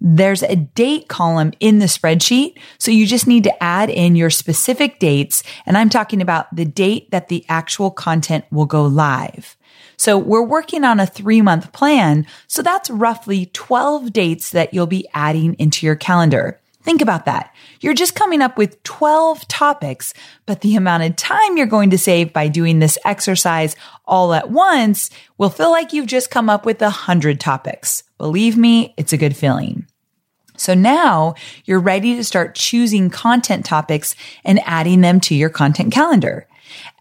There's 0.00 0.42
a 0.42 0.56
date 0.56 1.08
column 1.08 1.52
in 1.60 1.78
the 1.78 1.86
spreadsheet. 1.86 2.58
So 2.78 2.90
you 2.90 3.06
just 3.06 3.26
need 3.26 3.44
to 3.44 3.62
add 3.62 3.90
in 3.90 4.16
your 4.16 4.30
specific 4.30 4.98
dates. 4.98 5.42
And 5.66 5.76
I'm 5.76 5.90
talking 5.90 6.22
about 6.22 6.54
the 6.54 6.64
date 6.64 7.10
that 7.10 7.28
the 7.28 7.44
actual 7.48 7.90
content 7.90 8.44
will 8.50 8.66
go 8.66 8.84
live. 8.84 9.56
So 9.96 10.18
we're 10.18 10.42
working 10.42 10.84
on 10.84 11.00
a 11.00 11.06
three 11.06 11.42
month 11.42 11.72
plan. 11.72 12.26
So 12.46 12.62
that's 12.62 12.90
roughly 12.90 13.46
12 13.46 14.12
dates 14.12 14.50
that 14.50 14.74
you'll 14.74 14.86
be 14.86 15.08
adding 15.14 15.54
into 15.54 15.86
your 15.86 15.96
calendar. 15.96 16.60
Think 16.82 17.00
about 17.00 17.24
that. 17.24 17.54
You're 17.80 17.94
just 17.94 18.14
coming 18.14 18.42
up 18.42 18.58
with 18.58 18.82
12 18.82 19.48
topics, 19.48 20.12
but 20.44 20.60
the 20.60 20.76
amount 20.76 21.04
of 21.04 21.16
time 21.16 21.56
you're 21.56 21.66
going 21.66 21.88
to 21.90 21.98
save 21.98 22.34
by 22.34 22.48
doing 22.48 22.78
this 22.78 22.98
exercise 23.06 23.74
all 24.06 24.34
at 24.34 24.50
once 24.50 25.08
will 25.38 25.48
feel 25.48 25.70
like 25.70 25.94
you've 25.94 26.06
just 26.06 26.30
come 26.30 26.50
up 26.50 26.66
with 26.66 26.82
a 26.82 26.90
hundred 26.90 27.40
topics. 27.40 28.03
Believe 28.18 28.56
me, 28.56 28.94
it's 28.96 29.12
a 29.12 29.18
good 29.18 29.36
feeling. 29.36 29.86
So 30.56 30.74
now 30.74 31.34
you're 31.64 31.80
ready 31.80 32.14
to 32.16 32.24
start 32.24 32.54
choosing 32.54 33.10
content 33.10 33.64
topics 33.64 34.14
and 34.44 34.60
adding 34.64 35.00
them 35.00 35.20
to 35.22 35.34
your 35.34 35.50
content 35.50 35.92
calendar. 35.92 36.46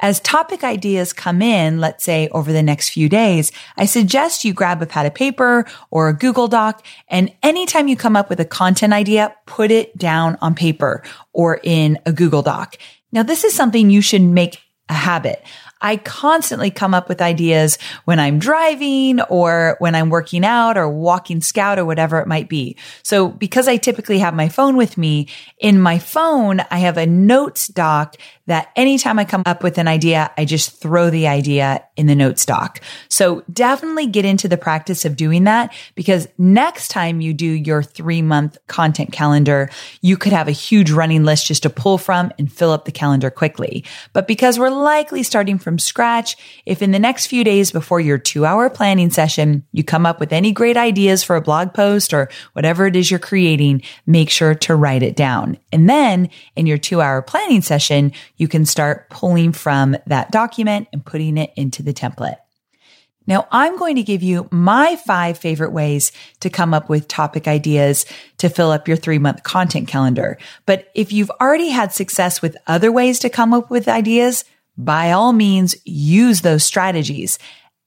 As 0.02 0.20
topic 0.20 0.64
ideas 0.64 1.14
come 1.14 1.42
in, 1.42 1.80
let's 1.80 2.04
say 2.04 2.28
over 2.30 2.52
the 2.52 2.64
next 2.64 2.90
few 2.90 3.08
days, 3.10 3.52
I 3.78 3.86
suggest 3.86 4.44
you 4.44 4.54
grab 4.54 4.82
a 4.82 4.86
pad 4.86 5.06
of 5.06 5.14
paper 5.14 5.66
or 5.90 6.10
a 6.10 6.14
Google 6.14 6.48
Doc. 6.48 6.86
And 7.08 7.32
anytime 7.42 7.88
you 7.88 7.96
come 7.96 8.16
up 8.16 8.30
with 8.30 8.40
a 8.40 8.46
content 8.46 8.94
idea, 8.94 9.36
put 9.46 9.72
it 9.72 9.98
down 9.98 10.38
on 10.42 10.56
paper 10.56 11.04
or 11.32 11.60
in 11.64 12.00
a 12.06 12.12
Google 12.12 12.42
Doc. 12.42 12.76
Now, 13.12 13.24
this 13.24 13.44
is 13.44 13.54
something 13.54 13.90
you 13.90 14.02
should 14.02 14.22
make 14.22 14.60
a 14.90 14.94
habit. 14.94 15.44
I 15.84 15.98
constantly 15.98 16.72
come 16.72 16.94
up 16.94 17.10
with 17.10 17.22
ideas 17.22 17.78
when 18.06 18.20
I'm 18.20 18.40
driving 18.40 19.22
or 19.22 19.76
when 19.80 19.94
I'm 19.94 20.10
working 20.10 20.46
out 20.46 20.78
or 20.78 20.90
walking 20.90 21.42
scout 21.42 21.78
or 21.78 21.86
whatever 21.86 22.20
it 22.20 22.28
might 22.28 22.48
be. 22.48 22.78
So 23.04 23.28
because 23.28 23.68
I 23.68 23.78
typically 23.78 24.20
have 24.20 24.34
my 24.34 24.48
phone 24.48 24.78
with 24.78 24.98
me, 24.98 25.28
in 25.60 25.80
my 25.80 26.00
phone, 26.00 26.62
I 26.72 26.80
have 26.80 26.98
a 26.98 27.06
notes 27.06 27.68
doc 27.68 28.16
that 28.46 28.72
anytime 28.76 29.20
I 29.20 29.26
come 29.26 29.44
up 29.46 29.64
with 29.64 29.78
an 29.78 29.88
idea, 29.88 30.32
I 30.38 30.46
just 30.46 30.82
throw 30.82 31.10
the 31.10 31.28
idea 31.28 31.84
in 31.96 32.08
the 32.08 32.16
notes 32.16 32.46
doc. 32.46 32.82
So 33.08 33.44
definitely 33.52 34.08
get 34.08 34.26
into 34.26 34.48
the 34.48 34.58
practice 34.58 35.06
of 35.06 35.16
doing 35.16 35.46
that 35.46 35.74
because 35.96 36.28
next 36.38 36.90
time 36.90 37.22
you 37.22 37.34
do 37.34 37.46
your 37.46 37.84
three 37.84 38.22
month 38.22 38.58
content 38.68 39.12
calendar, 39.12 39.70
you 40.02 40.18
could 40.18 40.34
have 40.34 40.48
a 40.48 40.52
huge 40.52 40.92
running 40.92 41.24
list 41.24 41.48
just 41.48 41.64
to 41.64 41.70
pull 41.70 41.98
from 41.98 42.32
and 42.38 42.52
fill 42.52 42.72
up 42.72 42.86
the 42.86 42.92
calendar 42.92 43.30
quickly. 43.30 43.86
But 44.12 44.28
because 44.28 44.60
we're 44.60 44.70
likely 44.70 45.24
starting 45.24 45.58
from 45.74 45.80
scratch, 45.80 46.38
if 46.68 46.84
in 46.84 46.92
the 46.92 47.00
next 47.00 47.26
few 47.26 47.44
days 47.44 47.72
before 47.72 48.00
your 48.00 48.20
two 48.20 48.46
hour 48.46 48.70
planning 48.70 49.10
session, 49.10 49.66
you 49.72 49.84
come 49.84 50.06
up 50.06 50.20
with 50.20 50.32
any 50.32 50.52
great 50.52 50.78
ideas 50.78 51.24
for 51.24 51.36
a 51.36 51.42
blog 51.42 51.74
post 51.74 52.14
or 52.14 52.30
whatever 52.52 52.86
it 52.86 52.96
is 52.96 53.10
you're 53.10 53.20
creating, 53.20 53.82
make 54.06 54.30
sure 54.30 54.54
to 54.54 54.76
write 54.76 55.02
it 55.02 55.16
down. 55.16 55.58
And 55.72 55.90
then 55.90 56.30
in 56.56 56.68
your 56.68 56.78
two 56.78 57.02
hour 57.02 57.24
planning 57.24 57.64
session, 57.64 58.12
you 58.38 58.48
can 58.48 58.68
start 58.68 59.10
pulling 59.10 59.52
from 59.52 59.98
that 60.06 60.30
document 60.30 60.90
and 60.94 61.04
putting 61.04 61.40
it 61.40 61.52
into 61.56 61.82
the 61.82 61.92
template. 61.92 62.38
Now 63.26 63.48
I'm 63.52 63.76
going 63.78 63.96
to 63.96 64.04
give 64.04 64.22
you 64.22 64.48
my 64.52 64.96
five 64.96 65.40
favorite 65.40 65.72
ways 65.72 66.12
to 66.42 66.52
come 66.52 66.74
up 66.74 66.88
with 66.88 67.08
topic 67.08 67.48
ideas 67.48 68.06
to 68.38 68.50
fill 68.50 68.70
up 68.70 68.88
your 68.88 68.98
three 68.98 69.18
month 69.18 69.42
content 69.42 69.88
calendar. 69.88 70.38
But 70.68 70.92
if 70.94 71.12
you've 71.12 71.32
already 71.42 71.70
had 71.70 71.94
success 71.94 72.44
with 72.44 72.58
other 72.68 72.92
ways 72.92 73.18
to 73.20 73.30
come 73.30 73.54
up 73.56 73.72
with 73.72 73.88
ideas, 73.88 74.46
by 74.78 75.12
all 75.12 75.34
means, 75.34 75.76
use 75.86 76.42
those 76.42 76.64
strategies. 76.64 77.40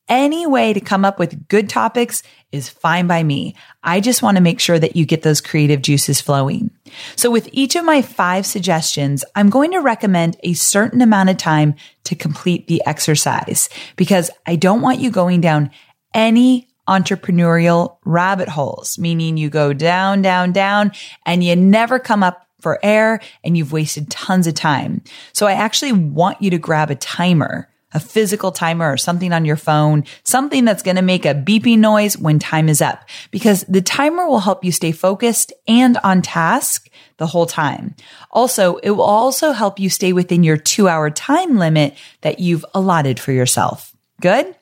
Any 0.09 0.47
way 0.47 0.73
to 0.73 0.81
come 0.81 1.05
up 1.05 1.19
with 1.19 1.49
good 1.49 1.69
topics 1.69 2.23
is 2.53 2.69
fine 2.69 3.09
by 3.09 3.25
me. 3.25 3.57
I 3.83 4.01
just 4.01 4.23
want 4.23 4.37
to 4.37 4.43
make 4.43 4.61
sure 4.61 4.79
that 4.79 4.95
you 4.95 5.05
get 5.05 5.23
those 5.23 5.41
creative 5.41 5.83
juices 5.83 6.21
flowing. 6.21 6.71
So 7.17 7.29
with 7.31 7.49
each 7.51 7.75
of 7.75 7.85
my 7.85 8.03
five 8.03 8.47
suggestions, 8.47 9.25
I'm 9.35 9.51
going 9.51 9.73
to 9.73 9.81
recommend 9.81 10.37
a 10.45 10.55
certain 10.55 11.01
amount 11.01 11.31
of 11.31 11.39
time 11.39 11.75
to 12.05 12.15
complete 12.15 12.69
the 12.69 12.83
exercise 12.87 13.69
because 13.97 14.31
I 14.47 14.55
don't 14.55 14.81
want 14.81 15.01
you 15.01 15.11
going 15.11 15.41
down 15.41 15.71
any 16.15 16.69
entrepreneurial 16.89 17.99
rabbit 18.05 18.49
holes, 18.49 18.99
meaning 18.99 19.37
you 19.37 19.51
go 19.51 19.73
down, 19.73 20.23
down, 20.23 20.53
down 20.53 20.93
and 21.25 21.43
you 21.43 21.57
never 21.57 21.99
come 21.99 22.23
up 22.23 22.46
for 22.67 22.81
air 22.83 23.21
and 23.45 23.57
you've 23.57 23.71
wasted 23.71 24.11
tons 24.11 24.49
of 24.49 24.55
time. 24.55 25.01
So 25.33 25.47
I 25.47 25.53
actually 25.53 25.93
want 25.93 26.43
you 26.43 26.51
to 26.51 26.59
grab 26.59 26.91
a 26.91 26.97
timer 26.97 27.69
a 27.93 28.01
physical 28.01 28.51
timer 28.51 28.93
or 28.93 28.97
something 28.97 29.33
on 29.33 29.45
your 29.45 29.57
phone, 29.57 30.05
something 30.25 30.65
that's 30.65 30.83
going 30.83 30.97
to 30.97 31.03
make 31.03 31.25
a 31.25 31.33
beeping 31.33 31.79
noise 31.79 32.19
when 32.19 32.39
time 32.39 32.69
is 32.69 32.83
up 32.83 33.09
because 33.31 33.65
the 33.69 33.81
timer 33.81 34.27
will 34.29 34.41
help 34.41 34.65
you 34.65 34.73
stay 34.73 34.93
focused 34.93 35.53
and 35.69 35.97
on 36.05 36.21
task 36.21 36.91
the 37.17 37.29
whole 37.29 37.47
time. 37.47 37.95
Also, 38.33 38.77
it 38.79 38.91
will 38.91 39.05
also 39.05 39.53
help 39.53 39.79
you 39.79 39.89
stay 39.89 40.13
within 40.13 40.43
your 40.43 40.57
two 40.57 40.89
hour 40.89 41.09
time 41.09 41.57
limit 41.57 41.97
that 42.21 42.41
you've 42.41 42.67
allotted 42.75 43.21
for 43.21 43.33
yourself. 43.33 43.97
Good? 44.21 44.55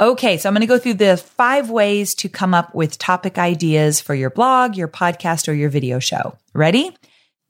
Okay, 0.00 0.38
so 0.38 0.48
I'm 0.48 0.54
going 0.54 0.62
to 0.62 0.66
go 0.66 0.78
through 0.78 0.94
the 0.94 1.16
five 1.16 1.70
ways 1.70 2.14
to 2.16 2.28
come 2.28 2.54
up 2.54 2.74
with 2.74 2.98
topic 2.98 3.36
ideas 3.36 4.00
for 4.00 4.14
your 4.14 4.30
blog, 4.30 4.76
your 4.76 4.88
podcast, 4.88 5.48
or 5.48 5.52
your 5.52 5.70
video 5.70 5.98
show. 5.98 6.36
Ready? 6.52 6.96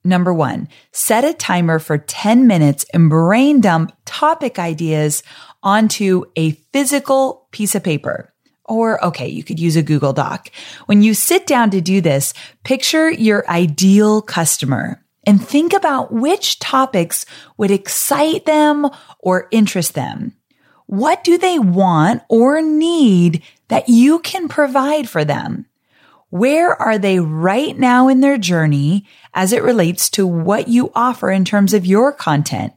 Number 0.04 0.34
one, 0.34 0.68
set 0.92 1.24
a 1.24 1.32
timer 1.32 1.78
for 1.78 1.96
10 1.96 2.46
minutes 2.46 2.84
and 2.92 3.08
brain 3.08 3.62
dump 3.62 3.96
topic 4.04 4.58
ideas 4.58 5.22
onto 5.62 6.24
a 6.36 6.52
physical 6.72 7.48
piece 7.52 7.74
of 7.74 7.82
paper. 7.82 8.30
Or, 8.66 9.02
okay, 9.04 9.28
you 9.28 9.42
could 9.42 9.58
use 9.58 9.76
a 9.76 9.82
Google 9.82 10.12
Doc. 10.12 10.50
When 10.86 11.02
you 11.02 11.14
sit 11.14 11.46
down 11.46 11.70
to 11.70 11.80
do 11.80 12.00
this, 12.02 12.34
picture 12.64 13.10
your 13.10 13.48
ideal 13.48 14.20
customer 14.20 15.02
and 15.26 15.42
think 15.42 15.72
about 15.72 16.12
which 16.12 16.58
topics 16.58 17.24
would 17.56 17.70
excite 17.70 18.44
them 18.44 18.88
or 19.20 19.48
interest 19.50 19.94
them. 19.94 20.34
What 20.86 21.24
do 21.24 21.38
they 21.38 21.58
want 21.58 22.22
or 22.28 22.60
need 22.60 23.42
that 23.68 23.88
you 23.88 24.18
can 24.18 24.48
provide 24.48 25.08
for 25.08 25.24
them? 25.24 25.66
Where 26.34 26.74
are 26.82 26.98
they 26.98 27.20
right 27.20 27.78
now 27.78 28.08
in 28.08 28.18
their 28.18 28.38
journey 28.38 29.06
as 29.34 29.52
it 29.52 29.62
relates 29.62 30.10
to 30.10 30.26
what 30.26 30.66
you 30.66 30.90
offer 30.92 31.30
in 31.30 31.44
terms 31.44 31.72
of 31.72 31.86
your 31.86 32.10
content? 32.10 32.72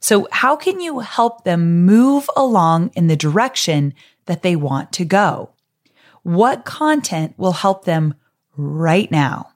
So 0.00 0.28
how 0.32 0.56
can 0.56 0.80
you 0.80 1.00
help 1.00 1.44
them 1.44 1.84
move 1.84 2.30
along 2.34 2.90
in 2.94 3.08
the 3.08 3.14
direction 3.14 3.92
that 4.24 4.40
they 4.40 4.56
want 4.56 4.92
to 4.92 5.04
go? 5.04 5.50
What 6.22 6.64
content 6.64 7.34
will 7.36 7.52
help 7.52 7.84
them 7.84 8.14
right 8.56 9.10
now? 9.10 9.51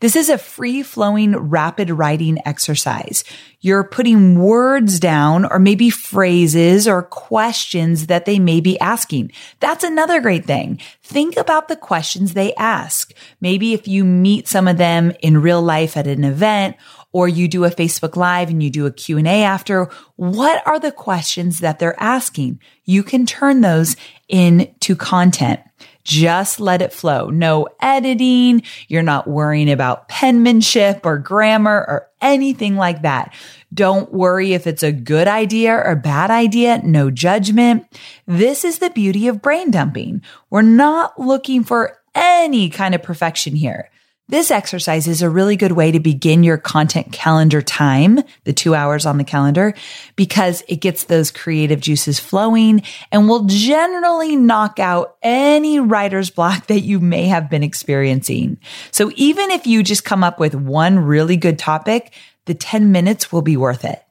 This 0.00 0.16
is 0.16 0.28
a 0.28 0.38
free 0.38 0.82
flowing 0.82 1.36
rapid 1.36 1.90
writing 1.90 2.38
exercise. 2.44 3.24
You're 3.60 3.84
putting 3.84 4.38
words 4.38 4.98
down 4.98 5.44
or 5.44 5.58
maybe 5.58 5.90
phrases 5.90 6.88
or 6.88 7.02
questions 7.02 8.06
that 8.08 8.24
they 8.24 8.38
may 8.38 8.60
be 8.60 8.78
asking. 8.80 9.32
That's 9.60 9.84
another 9.84 10.20
great 10.20 10.44
thing. 10.44 10.80
Think 11.02 11.36
about 11.36 11.68
the 11.68 11.76
questions 11.76 12.34
they 12.34 12.54
ask. 12.54 13.12
Maybe 13.40 13.72
if 13.72 13.86
you 13.86 14.04
meet 14.04 14.48
some 14.48 14.66
of 14.66 14.78
them 14.78 15.12
in 15.20 15.42
real 15.42 15.62
life 15.62 15.96
at 15.96 16.06
an 16.06 16.24
event 16.24 16.76
or 17.12 17.28
you 17.28 17.46
do 17.46 17.64
a 17.64 17.70
Facebook 17.70 18.16
live 18.16 18.48
and 18.48 18.62
you 18.62 18.70
do 18.70 18.86
a 18.86 18.92
Q&A 18.92 19.42
after, 19.42 19.88
what 20.16 20.66
are 20.66 20.80
the 20.80 20.92
questions 20.92 21.60
that 21.60 21.78
they're 21.78 22.00
asking? 22.02 22.58
You 22.84 23.02
can 23.02 23.26
turn 23.26 23.60
those 23.60 23.96
into 24.28 24.96
content. 24.96 25.60
Just 26.04 26.60
let 26.60 26.82
it 26.82 26.92
flow. 26.92 27.30
No 27.30 27.68
editing. 27.80 28.62
You're 28.88 29.02
not 29.02 29.28
worrying 29.28 29.70
about 29.70 30.08
penmanship 30.08 31.06
or 31.06 31.18
grammar 31.18 31.84
or 31.88 32.08
anything 32.20 32.76
like 32.76 33.02
that. 33.02 33.34
Don't 33.72 34.12
worry 34.12 34.52
if 34.52 34.66
it's 34.66 34.82
a 34.82 34.92
good 34.92 35.28
idea 35.28 35.74
or 35.74 35.94
bad 35.96 36.30
idea. 36.30 36.80
No 36.84 37.10
judgment. 37.10 37.86
This 38.26 38.64
is 38.64 38.78
the 38.78 38.90
beauty 38.90 39.28
of 39.28 39.42
brain 39.42 39.70
dumping. 39.70 40.22
We're 40.50 40.62
not 40.62 41.18
looking 41.20 41.64
for 41.64 41.98
any 42.14 42.68
kind 42.68 42.94
of 42.94 43.02
perfection 43.02 43.54
here. 43.54 43.88
This 44.28 44.52
exercise 44.52 45.08
is 45.08 45.20
a 45.20 45.28
really 45.28 45.56
good 45.56 45.72
way 45.72 45.90
to 45.90 46.00
begin 46.00 46.44
your 46.44 46.56
content 46.56 47.12
calendar 47.12 47.60
time, 47.60 48.20
the 48.44 48.52
two 48.52 48.74
hours 48.74 49.04
on 49.04 49.18
the 49.18 49.24
calendar, 49.24 49.74
because 50.14 50.62
it 50.68 50.76
gets 50.76 51.04
those 51.04 51.30
creative 51.30 51.80
juices 51.80 52.20
flowing 52.20 52.82
and 53.10 53.28
will 53.28 53.44
generally 53.44 54.36
knock 54.36 54.78
out 54.78 55.16
any 55.22 55.80
writer's 55.80 56.30
block 56.30 56.66
that 56.68 56.80
you 56.80 57.00
may 57.00 57.26
have 57.26 57.50
been 57.50 57.64
experiencing. 57.64 58.58
So 58.92 59.10
even 59.16 59.50
if 59.50 59.66
you 59.66 59.82
just 59.82 60.04
come 60.04 60.22
up 60.22 60.38
with 60.38 60.54
one 60.54 61.00
really 61.00 61.36
good 61.36 61.58
topic, 61.58 62.14
the 62.46 62.54
10 62.54 62.92
minutes 62.92 63.32
will 63.32 63.42
be 63.42 63.56
worth 63.56 63.84
it. 63.84 64.02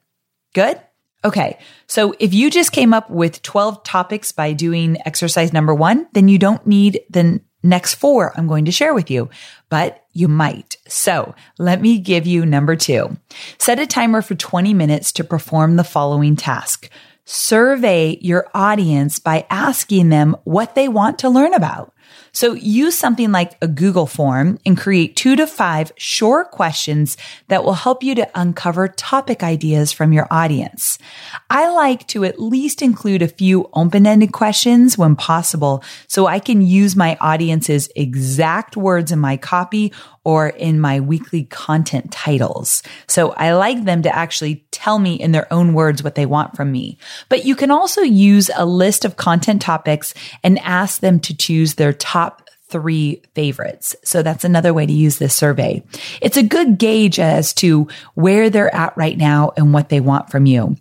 Good? 0.53 0.79
Okay. 1.23 1.57
So 1.87 2.13
if 2.19 2.33
you 2.33 2.49
just 2.49 2.71
came 2.71 2.93
up 2.93 3.09
with 3.09 3.41
12 3.43 3.83
topics 3.83 4.31
by 4.31 4.53
doing 4.53 4.97
exercise 5.05 5.53
number 5.53 5.73
one, 5.73 6.07
then 6.13 6.27
you 6.27 6.37
don't 6.37 6.65
need 6.67 7.01
the 7.09 7.41
next 7.63 7.95
four 7.95 8.33
I'm 8.37 8.47
going 8.47 8.65
to 8.65 8.71
share 8.71 8.93
with 8.93 9.09
you, 9.09 9.29
but 9.69 10.05
you 10.13 10.27
might. 10.27 10.77
So 10.87 11.35
let 11.57 11.81
me 11.81 11.99
give 11.99 12.27
you 12.27 12.45
number 12.45 12.75
two. 12.75 13.17
Set 13.57 13.79
a 13.79 13.87
timer 13.87 14.21
for 14.21 14.35
20 14.35 14.73
minutes 14.73 15.11
to 15.13 15.23
perform 15.23 15.75
the 15.75 15.83
following 15.83 16.35
task. 16.35 16.89
Survey 17.23 18.17
your 18.21 18.49
audience 18.53 19.19
by 19.19 19.45
asking 19.49 20.09
them 20.09 20.35
what 20.43 20.75
they 20.75 20.87
want 20.87 21.19
to 21.19 21.29
learn 21.29 21.53
about. 21.53 21.93
So 22.33 22.53
use 22.53 22.97
something 22.97 23.31
like 23.31 23.57
a 23.61 23.67
Google 23.67 24.07
form 24.07 24.59
and 24.65 24.77
create 24.77 25.15
two 25.15 25.35
to 25.35 25.45
five 25.45 25.91
short 25.97 26.51
questions 26.51 27.17
that 27.49 27.63
will 27.63 27.73
help 27.73 28.03
you 28.03 28.15
to 28.15 28.29
uncover 28.35 28.87
topic 28.87 29.43
ideas 29.43 29.91
from 29.91 30.13
your 30.13 30.27
audience. 30.31 30.97
I 31.49 31.69
like 31.73 32.07
to 32.07 32.23
at 32.23 32.39
least 32.39 32.81
include 32.81 33.21
a 33.21 33.27
few 33.27 33.69
open-ended 33.73 34.31
questions 34.31 34.97
when 34.97 35.15
possible 35.15 35.83
so 36.07 36.27
I 36.27 36.39
can 36.39 36.61
use 36.61 36.95
my 36.95 37.17
audience's 37.19 37.89
exact 37.95 38.77
words 38.77 39.11
in 39.11 39.19
my 39.19 39.37
copy 39.37 39.91
or 40.23 40.49
in 40.49 40.79
my 40.79 40.99
weekly 40.99 41.45
content 41.45 42.11
titles. 42.11 42.83
So 43.07 43.31
I 43.31 43.53
like 43.53 43.83
them 43.83 44.03
to 44.03 44.15
actually 44.15 44.65
tell 44.71 44.99
me 44.99 45.15
in 45.15 45.31
their 45.31 45.51
own 45.51 45.73
words 45.73 46.03
what 46.03 46.15
they 46.15 46.25
want 46.25 46.55
from 46.55 46.71
me. 46.71 46.97
But 47.29 47.45
you 47.45 47.55
can 47.55 47.71
also 47.71 48.01
use 48.01 48.49
a 48.55 48.65
list 48.65 49.03
of 49.03 49.17
content 49.17 49.61
topics 49.61 50.13
and 50.43 50.59
ask 50.59 51.01
them 51.01 51.19
to 51.21 51.35
choose 51.35 51.75
their 51.75 51.93
top 51.93 52.49
three 52.69 53.21
favorites. 53.35 53.95
So 54.03 54.23
that's 54.23 54.45
another 54.45 54.73
way 54.73 54.85
to 54.85 54.93
use 54.93 55.17
this 55.17 55.35
survey. 55.35 55.83
It's 56.21 56.37
a 56.37 56.43
good 56.43 56.77
gauge 56.77 57.19
as 57.19 57.53
to 57.55 57.87
where 58.13 58.49
they're 58.49 58.73
at 58.73 58.95
right 58.95 59.17
now 59.17 59.51
and 59.57 59.73
what 59.73 59.89
they 59.89 59.99
want 59.99 60.31
from 60.31 60.45
you. 60.45 60.77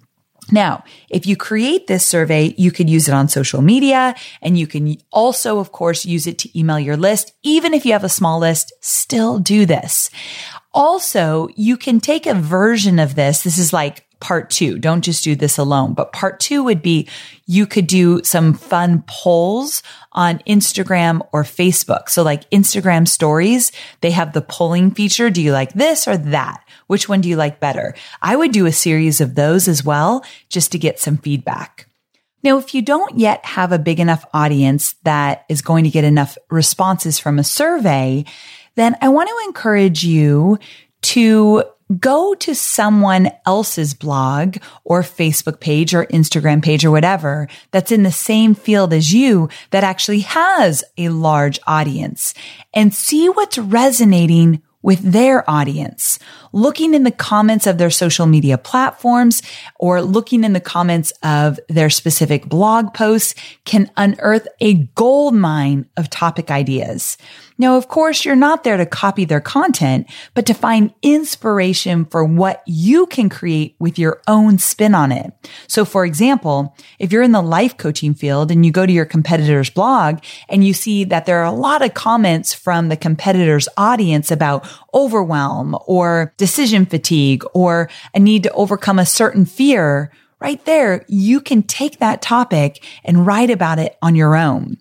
Now, 0.53 0.85
if 1.09 1.27
you 1.27 1.37
create 1.37 1.87
this 1.87 2.05
survey, 2.05 2.55
you 2.57 2.71
could 2.71 2.91
use 2.91 3.09
it 3.09 3.15
on 3.15 3.29
social 3.29 3.63
media 3.63 4.15
and 4.43 4.59
you 4.59 4.67
can 4.67 4.97
also, 5.13 5.59
of 5.59 5.73
course, 5.73 6.05
use 6.05 6.27
it 6.27 6.39
to 6.39 6.59
email 6.59 6.79
your 6.79 6.97
list. 6.97 7.33
Even 7.43 7.75
if 7.75 7.87
you 7.87 7.93
have 7.93 8.05
a 8.05 8.09
small 8.09 8.39
list, 8.39 8.73
still 8.81 9.39
do 9.39 9.67
this. 9.67 10.11
Also, 10.73 11.49
you 11.57 11.77
can 11.77 12.01
take 12.01 12.27
a 12.27 12.35
version 12.35 12.99
of 12.99 13.15
this. 13.15 13.43
This 13.43 13.59
is 13.59 13.73
like 13.73 14.07
part 14.21 14.51
two. 14.51 14.79
Don't 14.79 15.03
just 15.03 15.25
do 15.25 15.35
this 15.35 15.59
alone. 15.59 15.95
But 15.95 16.13
part 16.13 16.39
two 16.41 16.63
would 16.63 16.83
be 16.83 17.09
you 17.47 17.67
could 17.67 17.87
do 17.87 18.23
some 18.23 18.53
fun 18.53 19.03
polls 19.07 19.83
on 20.13 20.39
Instagram 20.41 21.27
or 21.33 21.43
Facebook. 21.43 22.09
So 22.09 22.23
like 22.23 22.49
Instagram 22.51 23.09
stories, 23.09 23.73
they 24.03 24.11
have 24.11 24.33
the 24.33 24.43
polling 24.43 24.91
feature. 24.91 25.31
Do 25.31 25.43
you 25.43 25.53
like 25.53 25.73
this 25.73 26.07
or 26.07 26.17
that? 26.19 26.63
Which 26.91 27.09
one 27.09 27.21
do 27.21 27.29
you 27.29 27.37
like 27.37 27.61
better? 27.61 27.95
I 28.21 28.35
would 28.35 28.51
do 28.51 28.67
a 28.67 28.73
series 28.73 29.21
of 29.21 29.37
those 29.37 29.69
as 29.69 29.85
well, 29.85 30.25
just 30.49 30.73
to 30.73 30.79
get 30.79 30.99
some 30.99 31.19
feedback. 31.19 31.87
Now, 32.43 32.59
if 32.59 32.75
you 32.75 32.83
don't 32.83 33.17
yet 33.17 33.45
have 33.47 33.71
a 33.71 33.79
big 33.79 34.01
enough 34.01 34.27
audience 34.35 34.95
that 35.05 35.45
is 35.49 35.63
going 35.63 35.85
to 35.85 35.91
get 35.91 36.03
enough 36.03 36.37
responses 36.51 37.17
from 37.17 37.39
a 37.39 37.45
survey, 37.45 38.25
then 38.75 38.97
I 39.01 39.09
want 39.11 39.29
to 39.29 39.47
encourage 39.47 40.03
you 40.03 40.59
to 41.03 41.63
go 42.01 42.35
to 42.35 42.57
someone 42.57 43.31
else's 43.47 43.95
blog 43.95 44.57
or 44.83 45.03
Facebook 45.03 45.61
page 45.61 45.95
or 45.95 46.07
Instagram 46.07 46.61
page 46.61 46.85
or 46.85 46.91
whatever 46.91 47.47
that's 47.71 47.93
in 47.93 48.03
the 48.03 48.11
same 48.11 48.57
field 48.57 48.93
as 48.93 49.15
you 49.15 49.49
that 49.71 49.85
actually 49.85 50.21
has 50.21 50.83
a 50.99 51.11
large 51.11 51.61
audience 51.69 52.35
and 52.75 52.93
see 52.93 53.29
what's 53.29 53.59
resonating 53.59 54.61
with 54.83 55.01
their 55.01 55.49
audience. 55.49 56.19
Looking 56.53 56.95
in 56.95 57.05
the 57.05 57.11
comments 57.11 57.67
of 57.67 57.79
their 57.79 57.91
social 57.91 58.27
media 58.27 58.59
platforms 58.59 59.43
or 59.79 60.03
looking 60.03 60.45
in 60.45 60.53
the 60.53 60.61
comments 60.61 61.13
of 61.23 61.61
their 61.69 61.91
specific 61.91 62.47
blog 62.47 62.95
posts 62.95 63.35
can 63.65 63.91
unearth 63.97 64.49
a 64.61 64.75
gold 64.95 65.35
mine 65.35 65.87
of 65.97 66.11
topic 66.11 66.51
ideas. 66.51 67.19
Now, 67.61 67.77
of 67.77 67.89
course, 67.89 68.25
you're 68.25 68.37
not 68.37 68.65
there 68.65 68.79
to 68.79 68.87
copy 68.87 69.27
their 69.27 69.43
content, 69.43 70.07
but 70.33 70.47
to 70.47 70.55
find 70.55 70.95
inspiration 71.03 72.07
for 72.07 72.25
what 72.25 72.63
you 72.67 73.05
can 73.05 73.29
create 73.29 73.77
with 73.79 73.99
your 73.99 74.23
own 74.27 74.57
spin 74.57 74.95
on 74.95 75.13
it. 75.13 75.31
So, 75.67 75.85
for 75.85 76.07
example, 76.07 76.75
if 76.99 77.13
you're 77.13 77.23
in 77.23 77.33
the 77.33 77.43
life 77.43 77.77
coaching 77.77 78.15
field 78.15 78.51
and 78.51 78.65
you 78.65 78.73
go 78.73 78.87
to 78.87 78.93
your 78.93 79.05
competitor's 79.05 79.69
blog 79.69 80.21
and 80.49 80.65
you 80.65 80.73
see 80.73 81.05
that 81.05 81.27
there 81.27 81.41
are 81.41 81.45
a 81.45 81.53
lot 81.53 81.83
of 81.83 81.93
comments 81.93 82.55
from 82.55 82.89
the 82.89 82.97
competitor's 82.97 83.69
audience 83.77 84.31
about 84.31 84.67
overwhelm 84.95 85.77
or 85.87 86.33
decision 86.39 86.87
fatigue 86.87 87.45
or 87.53 87.91
a 88.15 88.19
need 88.19 88.43
to 88.45 88.53
overcome 88.53 88.99
a 88.99 89.05
certain 89.05 89.45
fear, 89.45 90.11
right 90.39 90.65
there, 90.65 91.05
you 91.09 91.43
can 91.43 91.63
take 91.63 91.99
that 91.99 92.23
topic 92.23 92.83
and 93.05 93.27
write 93.27 93.51
about 93.51 93.79
it 93.79 93.99
on 94.01 94.15
your 94.15 94.35
own. 94.35 94.79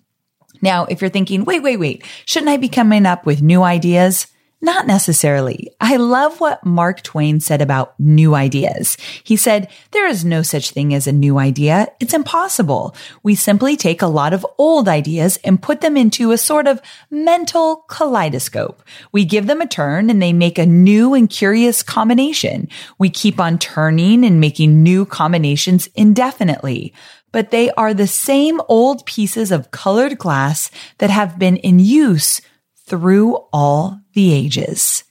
Now, 0.62 0.84
if 0.86 1.00
you're 1.00 1.10
thinking, 1.10 1.44
wait, 1.44 1.62
wait, 1.62 1.78
wait, 1.78 2.04
shouldn't 2.24 2.50
I 2.50 2.56
be 2.56 2.68
coming 2.68 3.06
up 3.06 3.26
with 3.26 3.42
new 3.42 3.62
ideas? 3.62 4.26
Not 4.62 4.86
necessarily. 4.86 5.70
I 5.80 5.96
love 5.96 6.38
what 6.38 6.66
Mark 6.66 7.02
Twain 7.02 7.40
said 7.40 7.62
about 7.62 7.98
new 7.98 8.34
ideas. 8.34 8.98
He 9.24 9.36
said, 9.36 9.68
there 9.92 10.06
is 10.06 10.22
no 10.22 10.42
such 10.42 10.72
thing 10.72 10.92
as 10.92 11.06
a 11.06 11.12
new 11.12 11.38
idea. 11.38 11.88
It's 11.98 12.12
impossible. 12.12 12.94
We 13.22 13.36
simply 13.36 13.74
take 13.74 14.02
a 14.02 14.06
lot 14.06 14.34
of 14.34 14.46
old 14.58 14.86
ideas 14.86 15.38
and 15.44 15.62
put 15.62 15.80
them 15.80 15.96
into 15.96 16.32
a 16.32 16.38
sort 16.38 16.66
of 16.66 16.82
mental 17.10 17.86
kaleidoscope. 17.88 18.82
We 19.12 19.24
give 19.24 19.46
them 19.46 19.62
a 19.62 19.66
turn 19.66 20.10
and 20.10 20.20
they 20.20 20.34
make 20.34 20.58
a 20.58 20.66
new 20.66 21.14
and 21.14 21.30
curious 21.30 21.82
combination. 21.82 22.68
We 22.98 23.08
keep 23.08 23.40
on 23.40 23.58
turning 23.58 24.26
and 24.26 24.40
making 24.40 24.82
new 24.82 25.06
combinations 25.06 25.88
indefinitely 25.94 26.92
but 27.32 27.50
they 27.50 27.70
are 27.72 27.94
the 27.94 28.06
same 28.06 28.60
old 28.68 29.04
pieces 29.06 29.50
of 29.50 29.70
colored 29.70 30.18
glass 30.18 30.70
that 30.98 31.10
have 31.10 31.38
been 31.38 31.56
in 31.56 31.78
use 31.78 32.40
through 32.86 33.36
all 33.52 34.00
the 34.14 34.32
ages. 34.32 35.04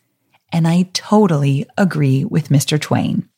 And 0.52 0.68
I 0.68 0.90
totally 0.94 1.66
agree 1.78 2.26
with 2.26 2.50
Mr. 2.50 2.80
Twain. 2.80 3.30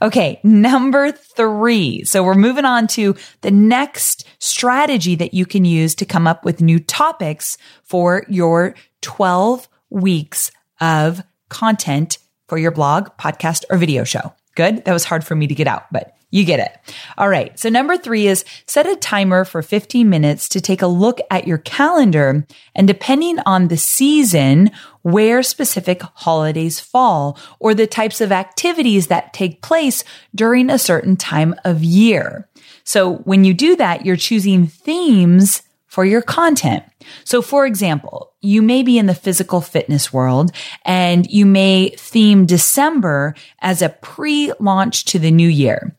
Okay, 0.00 0.38
number 0.44 1.10
three. 1.10 2.04
So 2.04 2.22
we're 2.22 2.34
moving 2.34 2.64
on 2.64 2.86
to 2.88 3.16
the 3.40 3.50
next 3.50 4.24
strategy 4.38 5.16
that 5.16 5.34
you 5.34 5.44
can 5.44 5.64
use 5.64 5.94
to 5.96 6.04
come 6.04 6.26
up 6.26 6.44
with 6.44 6.60
new 6.60 6.78
topics 6.78 7.58
for 7.82 8.24
your 8.28 8.74
12 9.00 9.68
weeks 9.90 10.52
of 10.80 11.22
content 11.48 12.18
for 12.46 12.58
your 12.58 12.70
blog, 12.70 13.08
podcast, 13.18 13.64
or 13.70 13.76
video 13.76 14.04
show. 14.04 14.32
Good. 14.54 14.84
That 14.84 14.92
was 14.92 15.04
hard 15.04 15.24
for 15.24 15.34
me 15.34 15.46
to 15.48 15.54
get 15.54 15.66
out, 15.66 15.84
but 15.92 16.12
you 16.30 16.44
get 16.44 16.60
it. 16.60 16.94
All 17.16 17.28
right. 17.28 17.58
So 17.58 17.68
number 17.68 17.96
three 17.96 18.26
is 18.26 18.44
set 18.66 18.86
a 18.86 18.96
timer 18.96 19.44
for 19.44 19.62
15 19.62 20.08
minutes 20.08 20.48
to 20.50 20.60
take 20.60 20.82
a 20.82 20.86
look 20.86 21.20
at 21.30 21.46
your 21.46 21.58
calendar. 21.58 22.46
And 22.74 22.86
depending 22.86 23.38
on 23.46 23.68
the 23.68 23.78
season, 23.78 24.70
where 25.02 25.42
specific 25.42 26.02
holidays 26.02 26.80
fall 26.80 27.38
or 27.60 27.72
the 27.72 27.86
types 27.86 28.20
of 28.20 28.30
activities 28.30 29.06
that 29.06 29.32
take 29.32 29.62
place 29.62 30.04
during 30.34 30.68
a 30.68 30.78
certain 30.78 31.16
time 31.16 31.54
of 31.64 31.82
year. 31.82 32.48
So 32.84 33.16
when 33.18 33.44
you 33.44 33.54
do 33.54 33.76
that, 33.76 34.04
you're 34.04 34.16
choosing 34.16 34.66
themes 34.66 35.62
for 35.86 36.04
your 36.04 36.22
content. 36.22 36.84
So 37.24 37.40
for 37.40 37.64
example, 37.64 38.34
you 38.42 38.60
may 38.60 38.82
be 38.82 38.98
in 38.98 39.06
the 39.06 39.14
physical 39.14 39.60
fitness 39.60 40.12
world 40.12 40.52
and 40.84 41.28
you 41.30 41.46
may 41.46 41.90
theme 41.96 42.44
December 42.44 43.34
as 43.60 43.80
a 43.80 43.88
pre-launch 43.88 45.06
to 45.06 45.18
the 45.18 45.30
new 45.30 45.48
year. 45.48 45.97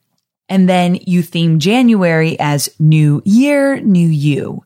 And 0.49 0.67
then 0.67 0.95
you 0.95 1.21
theme 1.21 1.59
January 1.59 2.39
as 2.39 2.69
new 2.79 3.21
year, 3.23 3.79
new 3.79 4.07
you. 4.07 4.63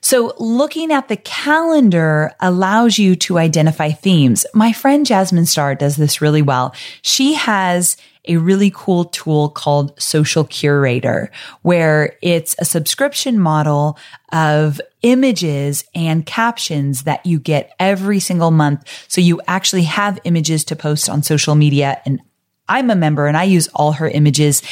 So 0.00 0.34
looking 0.38 0.92
at 0.92 1.08
the 1.08 1.16
calendar 1.16 2.32
allows 2.38 2.98
you 2.98 3.16
to 3.16 3.38
identify 3.38 3.90
themes. 3.90 4.44
My 4.52 4.72
friend 4.74 5.06
Jasmine 5.06 5.46
Star 5.46 5.74
does 5.74 5.96
this 5.96 6.20
really 6.20 6.42
well. 6.42 6.74
She 7.00 7.32
has 7.32 7.96
a 8.26 8.36
really 8.36 8.70
cool 8.74 9.06
tool 9.06 9.48
called 9.48 9.98
Social 10.00 10.44
Curator, 10.44 11.30
where 11.62 12.16
it's 12.22 12.54
a 12.58 12.64
subscription 12.64 13.38
model 13.38 13.98
of 14.32 14.80
images 15.02 15.84
and 15.94 16.26
captions 16.26 17.04
that 17.04 17.24
you 17.24 17.38
get 17.38 17.74
every 17.78 18.20
single 18.20 18.50
month. 18.50 18.86
So 19.08 19.20
you 19.20 19.40
actually 19.46 19.84
have 19.84 20.18
images 20.24 20.64
to 20.64 20.76
post 20.76 21.08
on 21.08 21.22
social 21.22 21.54
media 21.54 22.00
and 22.04 22.20
I'm 22.68 22.90
a 22.90 22.96
member 22.96 23.26
and 23.26 23.36
I 23.36 23.44
use 23.44 23.68
all 23.68 23.92
her 23.92 24.08
images 24.08 24.62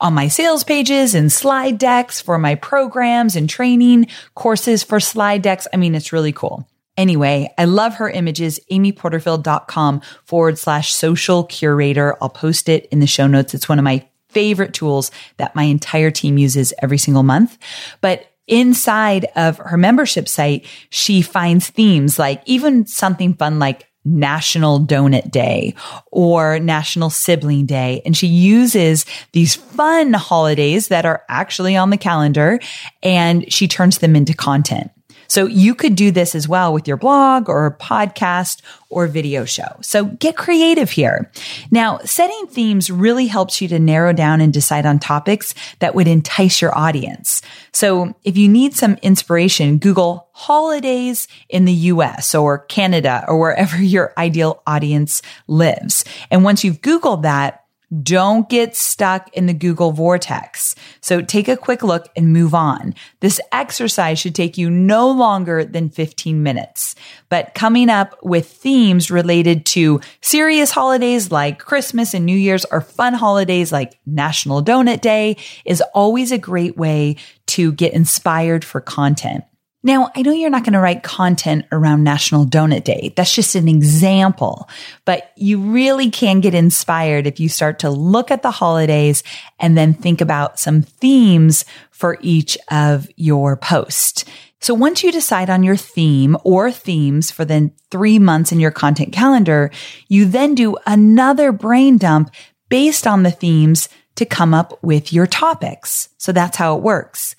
on 0.00 0.14
my 0.14 0.28
sales 0.28 0.64
pages 0.64 1.14
and 1.14 1.30
slide 1.30 1.78
decks 1.78 2.20
for 2.20 2.38
my 2.38 2.54
programs 2.54 3.36
and 3.36 3.48
training 3.48 4.06
courses 4.34 4.82
for 4.82 5.00
slide 5.00 5.42
decks. 5.42 5.68
I 5.72 5.76
mean, 5.76 5.94
it's 5.94 6.12
really 6.12 6.32
cool. 6.32 6.66
Anyway, 6.96 7.52
I 7.56 7.64
love 7.64 7.94
her 7.94 8.08
images, 8.10 8.60
amyporterfield.com 8.70 10.02
forward 10.24 10.58
slash 10.58 10.94
social 10.94 11.44
curator. 11.44 12.16
I'll 12.20 12.28
post 12.28 12.68
it 12.68 12.86
in 12.86 13.00
the 13.00 13.06
show 13.06 13.26
notes. 13.26 13.54
It's 13.54 13.68
one 13.68 13.78
of 13.78 13.84
my 13.84 14.06
favorite 14.28 14.74
tools 14.74 15.10
that 15.36 15.54
my 15.54 15.64
entire 15.64 16.10
team 16.10 16.38
uses 16.38 16.72
every 16.82 16.98
single 16.98 17.22
month. 17.22 17.58
But 18.00 18.30
inside 18.46 19.26
of 19.36 19.58
her 19.58 19.76
membership 19.76 20.28
site, 20.28 20.66
she 20.90 21.22
finds 21.22 21.70
themes 21.70 22.18
like 22.18 22.42
even 22.46 22.86
something 22.86 23.34
fun 23.34 23.58
like 23.58 23.88
National 24.04 24.80
Donut 24.80 25.30
Day 25.30 25.74
or 26.10 26.58
National 26.58 27.10
Sibling 27.10 27.66
Day. 27.66 28.02
And 28.04 28.16
she 28.16 28.26
uses 28.26 29.06
these 29.32 29.54
fun 29.54 30.12
holidays 30.12 30.88
that 30.88 31.04
are 31.04 31.22
actually 31.28 31.76
on 31.76 31.90
the 31.90 31.96
calendar 31.96 32.58
and 33.02 33.50
she 33.52 33.68
turns 33.68 33.98
them 33.98 34.16
into 34.16 34.34
content. 34.34 34.90
So 35.28 35.46
you 35.46 35.74
could 35.74 35.96
do 35.96 36.10
this 36.10 36.34
as 36.34 36.48
well 36.48 36.72
with 36.72 36.86
your 36.86 36.96
blog 36.96 37.48
or 37.48 37.76
podcast 37.80 38.60
or 38.88 39.06
video 39.06 39.44
show. 39.44 39.76
So 39.80 40.04
get 40.04 40.36
creative 40.36 40.90
here. 40.90 41.30
Now, 41.70 41.98
setting 42.04 42.46
themes 42.48 42.90
really 42.90 43.26
helps 43.26 43.60
you 43.60 43.68
to 43.68 43.78
narrow 43.78 44.12
down 44.12 44.40
and 44.40 44.52
decide 44.52 44.84
on 44.86 44.98
topics 44.98 45.54
that 45.78 45.94
would 45.94 46.06
entice 46.06 46.60
your 46.60 46.76
audience. 46.76 47.42
So 47.72 48.14
if 48.24 48.36
you 48.36 48.48
need 48.48 48.74
some 48.74 48.98
inspiration, 49.02 49.78
Google 49.78 50.28
holidays 50.32 51.28
in 51.48 51.64
the 51.64 51.72
US 51.72 52.34
or 52.34 52.58
Canada 52.58 53.24
or 53.28 53.38
wherever 53.38 53.76
your 53.82 54.12
ideal 54.18 54.62
audience 54.66 55.22
lives. 55.46 56.04
And 56.30 56.44
once 56.44 56.64
you've 56.64 56.82
Googled 56.82 57.22
that, 57.22 57.61
don't 58.00 58.48
get 58.48 58.74
stuck 58.74 59.28
in 59.34 59.46
the 59.46 59.52
Google 59.52 59.92
vortex. 59.92 60.74
So 61.00 61.20
take 61.20 61.48
a 61.48 61.56
quick 61.56 61.82
look 61.82 62.08
and 62.16 62.32
move 62.32 62.54
on. 62.54 62.94
This 63.20 63.40
exercise 63.50 64.18
should 64.18 64.34
take 64.34 64.56
you 64.56 64.70
no 64.70 65.10
longer 65.10 65.64
than 65.64 65.90
15 65.90 66.42
minutes, 66.42 66.94
but 67.28 67.54
coming 67.54 67.90
up 67.90 68.16
with 68.22 68.48
themes 68.48 69.10
related 69.10 69.66
to 69.66 70.00
serious 70.20 70.70
holidays 70.70 71.30
like 71.30 71.58
Christmas 71.58 72.14
and 72.14 72.24
New 72.24 72.36
Year's 72.36 72.64
or 72.66 72.80
fun 72.80 73.14
holidays 73.14 73.72
like 73.72 73.98
National 74.06 74.62
Donut 74.62 75.00
Day 75.00 75.36
is 75.64 75.82
always 75.94 76.32
a 76.32 76.38
great 76.38 76.76
way 76.76 77.16
to 77.48 77.72
get 77.72 77.92
inspired 77.92 78.64
for 78.64 78.80
content. 78.80 79.44
Now, 79.82 80.10
I 80.14 80.22
know 80.22 80.32
you're 80.32 80.50
not 80.50 80.64
going 80.64 80.74
to 80.74 80.80
write 80.80 81.02
content 81.02 81.66
around 81.72 82.04
National 82.04 82.46
Donut 82.46 82.84
Day. 82.84 83.12
That's 83.16 83.34
just 83.34 83.56
an 83.56 83.66
example, 83.68 84.68
but 85.04 85.32
you 85.36 85.60
really 85.60 86.10
can 86.10 86.40
get 86.40 86.54
inspired 86.54 87.26
if 87.26 87.40
you 87.40 87.48
start 87.48 87.80
to 87.80 87.90
look 87.90 88.30
at 88.30 88.42
the 88.42 88.52
holidays 88.52 89.24
and 89.58 89.76
then 89.76 89.92
think 89.92 90.20
about 90.20 90.60
some 90.60 90.82
themes 90.82 91.64
for 91.90 92.18
each 92.20 92.56
of 92.70 93.08
your 93.16 93.56
posts. 93.56 94.24
So 94.60 94.74
once 94.74 95.02
you 95.02 95.10
decide 95.10 95.50
on 95.50 95.64
your 95.64 95.76
theme 95.76 96.36
or 96.44 96.70
themes 96.70 97.32
for 97.32 97.44
the 97.44 97.72
three 97.90 98.20
months 98.20 98.52
in 98.52 98.60
your 98.60 98.70
content 98.70 99.12
calendar, 99.12 99.72
you 100.06 100.24
then 100.24 100.54
do 100.54 100.76
another 100.86 101.50
brain 101.50 101.98
dump 101.98 102.30
based 102.68 103.08
on 103.08 103.24
the 103.24 103.32
themes 103.32 103.88
to 104.14 104.24
come 104.24 104.54
up 104.54 104.78
with 104.82 105.12
your 105.12 105.26
topics. 105.26 106.08
So 106.18 106.30
that's 106.30 106.56
how 106.56 106.76
it 106.76 106.82
works. 106.82 107.34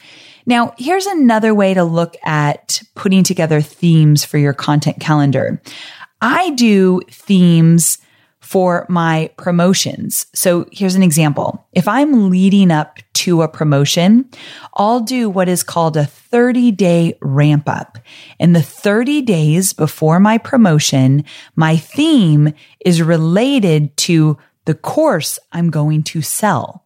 Now, 0.45 0.73
here's 0.77 1.05
another 1.05 1.53
way 1.53 1.73
to 1.73 1.83
look 1.83 2.15
at 2.25 2.81
putting 2.95 3.23
together 3.23 3.61
themes 3.61 4.25
for 4.25 4.37
your 4.37 4.53
content 4.53 4.99
calendar. 4.99 5.61
I 6.21 6.51
do 6.51 7.01
themes 7.09 7.97
for 8.43 8.85
my 8.89 9.31
promotions. 9.37 10.25
So 10.33 10.67
here's 10.71 10.95
an 10.95 11.03
example. 11.03 11.65
If 11.71 11.87
I'm 11.87 12.29
leading 12.29 12.71
up 12.71 12.99
to 13.13 13.41
a 13.41 13.47
promotion, 13.47 14.29
I'll 14.75 14.99
do 14.99 15.29
what 15.29 15.47
is 15.47 15.63
called 15.63 15.95
a 15.95 16.05
30 16.05 16.71
day 16.71 17.17
ramp 17.21 17.69
up. 17.69 17.97
In 18.39 18.51
the 18.51 18.61
30 18.61 19.21
days 19.21 19.71
before 19.71 20.19
my 20.19 20.37
promotion, 20.37 21.23
my 21.55 21.77
theme 21.77 22.53
is 22.85 23.01
related 23.01 23.95
to 23.97 24.37
the 24.65 24.75
course 24.75 25.39
I'm 25.53 25.69
going 25.69 26.03
to 26.03 26.21
sell. 26.21 26.82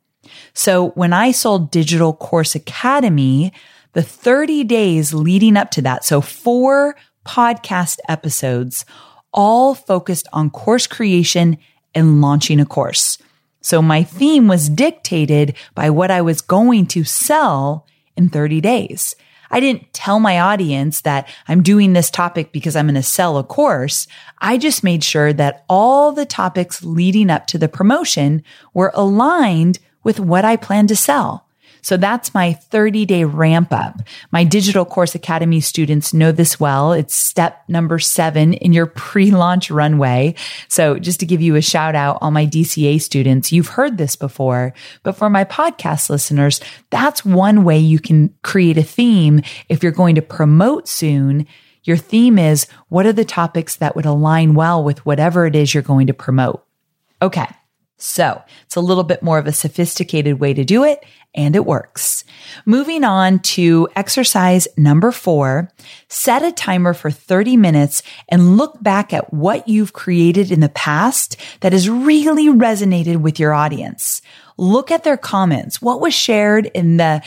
So 0.53 0.89
when 0.89 1.13
I 1.13 1.31
sold 1.31 1.71
Digital 1.71 2.13
Course 2.13 2.55
Academy, 2.55 3.51
the 3.93 4.03
30 4.03 4.63
days 4.63 5.13
leading 5.13 5.57
up 5.57 5.71
to 5.71 5.81
that, 5.83 6.05
so 6.05 6.21
four 6.21 6.95
podcast 7.25 7.97
episodes, 8.07 8.85
all 9.33 9.75
focused 9.75 10.27
on 10.33 10.49
course 10.49 10.87
creation 10.87 11.57
and 11.93 12.21
launching 12.21 12.59
a 12.59 12.65
course. 12.65 13.17
So 13.61 13.81
my 13.81 14.03
theme 14.03 14.47
was 14.47 14.69
dictated 14.69 15.55
by 15.75 15.89
what 15.89 16.11
I 16.11 16.21
was 16.21 16.41
going 16.41 16.85
to 16.87 17.03
sell 17.03 17.85
in 18.15 18.29
30 18.29 18.61
days. 18.61 19.15
I 19.49 19.59
didn't 19.59 19.93
tell 19.93 20.19
my 20.19 20.39
audience 20.39 21.01
that 21.01 21.27
I'm 21.47 21.63
doing 21.63 21.93
this 21.93 22.09
topic 22.09 22.51
because 22.51 22.75
I'm 22.75 22.85
going 22.85 22.95
to 22.95 23.03
sell 23.03 23.37
a 23.37 23.43
course. 23.43 24.07
I 24.39 24.57
just 24.57 24.83
made 24.83 25.03
sure 25.03 25.33
that 25.33 25.65
all 25.69 26.11
the 26.11 26.25
topics 26.25 26.83
leading 26.83 27.29
up 27.29 27.47
to 27.47 27.57
the 27.57 27.69
promotion 27.69 28.43
were 28.73 28.91
aligned 28.93 29.79
with 30.07 30.21
what 30.21 30.45
I 30.45 30.55
plan 30.55 30.87
to 30.87 30.95
sell. 30.95 31.45
So 31.81 31.97
that's 31.97 32.33
my 32.33 32.53
30 32.53 33.05
day 33.05 33.25
ramp 33.25 33.73
up. 33.73 33.99
My 34.31 34.45
digital 34.45 34.85
course 34.85 35.15
academy 35.15 35.59
students 35.59 36.13
know 36.13 36.31
this 36.31 36.57
well. 36.57 36.93
It's 36.93 37.13
step 37.13 37.61
number 37.67 37.99
seven 37.99 38.53
in 38.53 38.71
your 38.71 38.85
pre 38.85 39.31
launch 39.31 39.69
runway. 39.69 40.35
So 40.69 40.97
just 40.97 41.19
to 41.19 41.25
give 41.25 41.41
you 41.41 41.55
a 41.55 41.61
shout 41.61 41.93
out, 41.93 42.19
all 42.21 42.31
my 42.31 42.45
DCA 42.45 43.01
students, 43.01 43.51
you've 43.51 43.67
heard 43.67 43.97
this 43.97 44.15
before, 44.15 44.73
but 45.03 45.17
for 45.17 45.29
my 45.29 45.43
podcast 45.43 46.09
listeners, 46.09 46.61
that's 46.89 47.25
one 47.25 47.65
way 47.65 47.77
you 47.77 47.99
can 47.99 48.33
create 48.43 48.77
a 48.77 48.83
theme 48.83 49.41
if 49.67 49.83
you're 49.83 49.91
going 49.91 50.15
to 50.15 50.21
promote 50.21 50.87
soon. 50.87 51.45
Your 51.83 51.97
theme 51.97 52.39
is 52.39 52.65
what 52.87 53.05
are 53.05 53.13
the 53.13 53.25
topics 53.25 53.75
that 53.75 53.97
would 53.97 54.05
align 54.05 54.53
well 54.53 54.85
with 54.85 55.05
whatever 55.05 55.45
it 55.45 55.55
is 55.55 55.73
you're 55.73 55.83
going 55.83 56.07
to 56.07 56.13
promote? 56.13 56.65
Okay. 57.21 57.47
So 57.97 58.41
it's 58.65 58.75
a 58.75 58.81
little 58.81 59.03
bit 59.03 59.23
more 59.23 59.39
of 59.39 59.47
a 59.47 59.51
sophisticated 59.51 60.39
way 60.39 60.53
to 60.53 60.63
do 60.63 60.83
it 60.83 61.03
and 61.33 61.55
it 61.55 61.65
works. 61.65 62.23
Moving 62.65 63.03
on 63.03 63.39
to 63.39 63.87
exercise 63.95 64.67
number 64.77 65.11
four, 65.11 65.71
set 66.07 66.43
a 66.43 66.51
timer 66.51 66.93
for 66.93 67.09
30 67.09 67.57
minutes 67.57 68.03
and 68.29 68.57
look 68.57 68.81
back 68.81 69.13
at 69.13 69.33
what 69.33 69.67
you've 69.67 69.93
created 69.93 70.51
in 70.51 70.59
the 70.59 70.69
past 70.69 71.37
that 71.61 71.73
has 71.73 71.89
really 71.89 72.47
resonated 72.47 73.17
with 73.17 73.39
your 73.39 73.53
audience. 73.53 74.21
Look 74.57 74.91
at 74.91 75.03
their 75.03 75.17
comments. 75.17 75.81
What 75.81 76.01
was 76.01 76.13
shared 76.13 76.67
in 76.67 76.97
the 76.97 77.23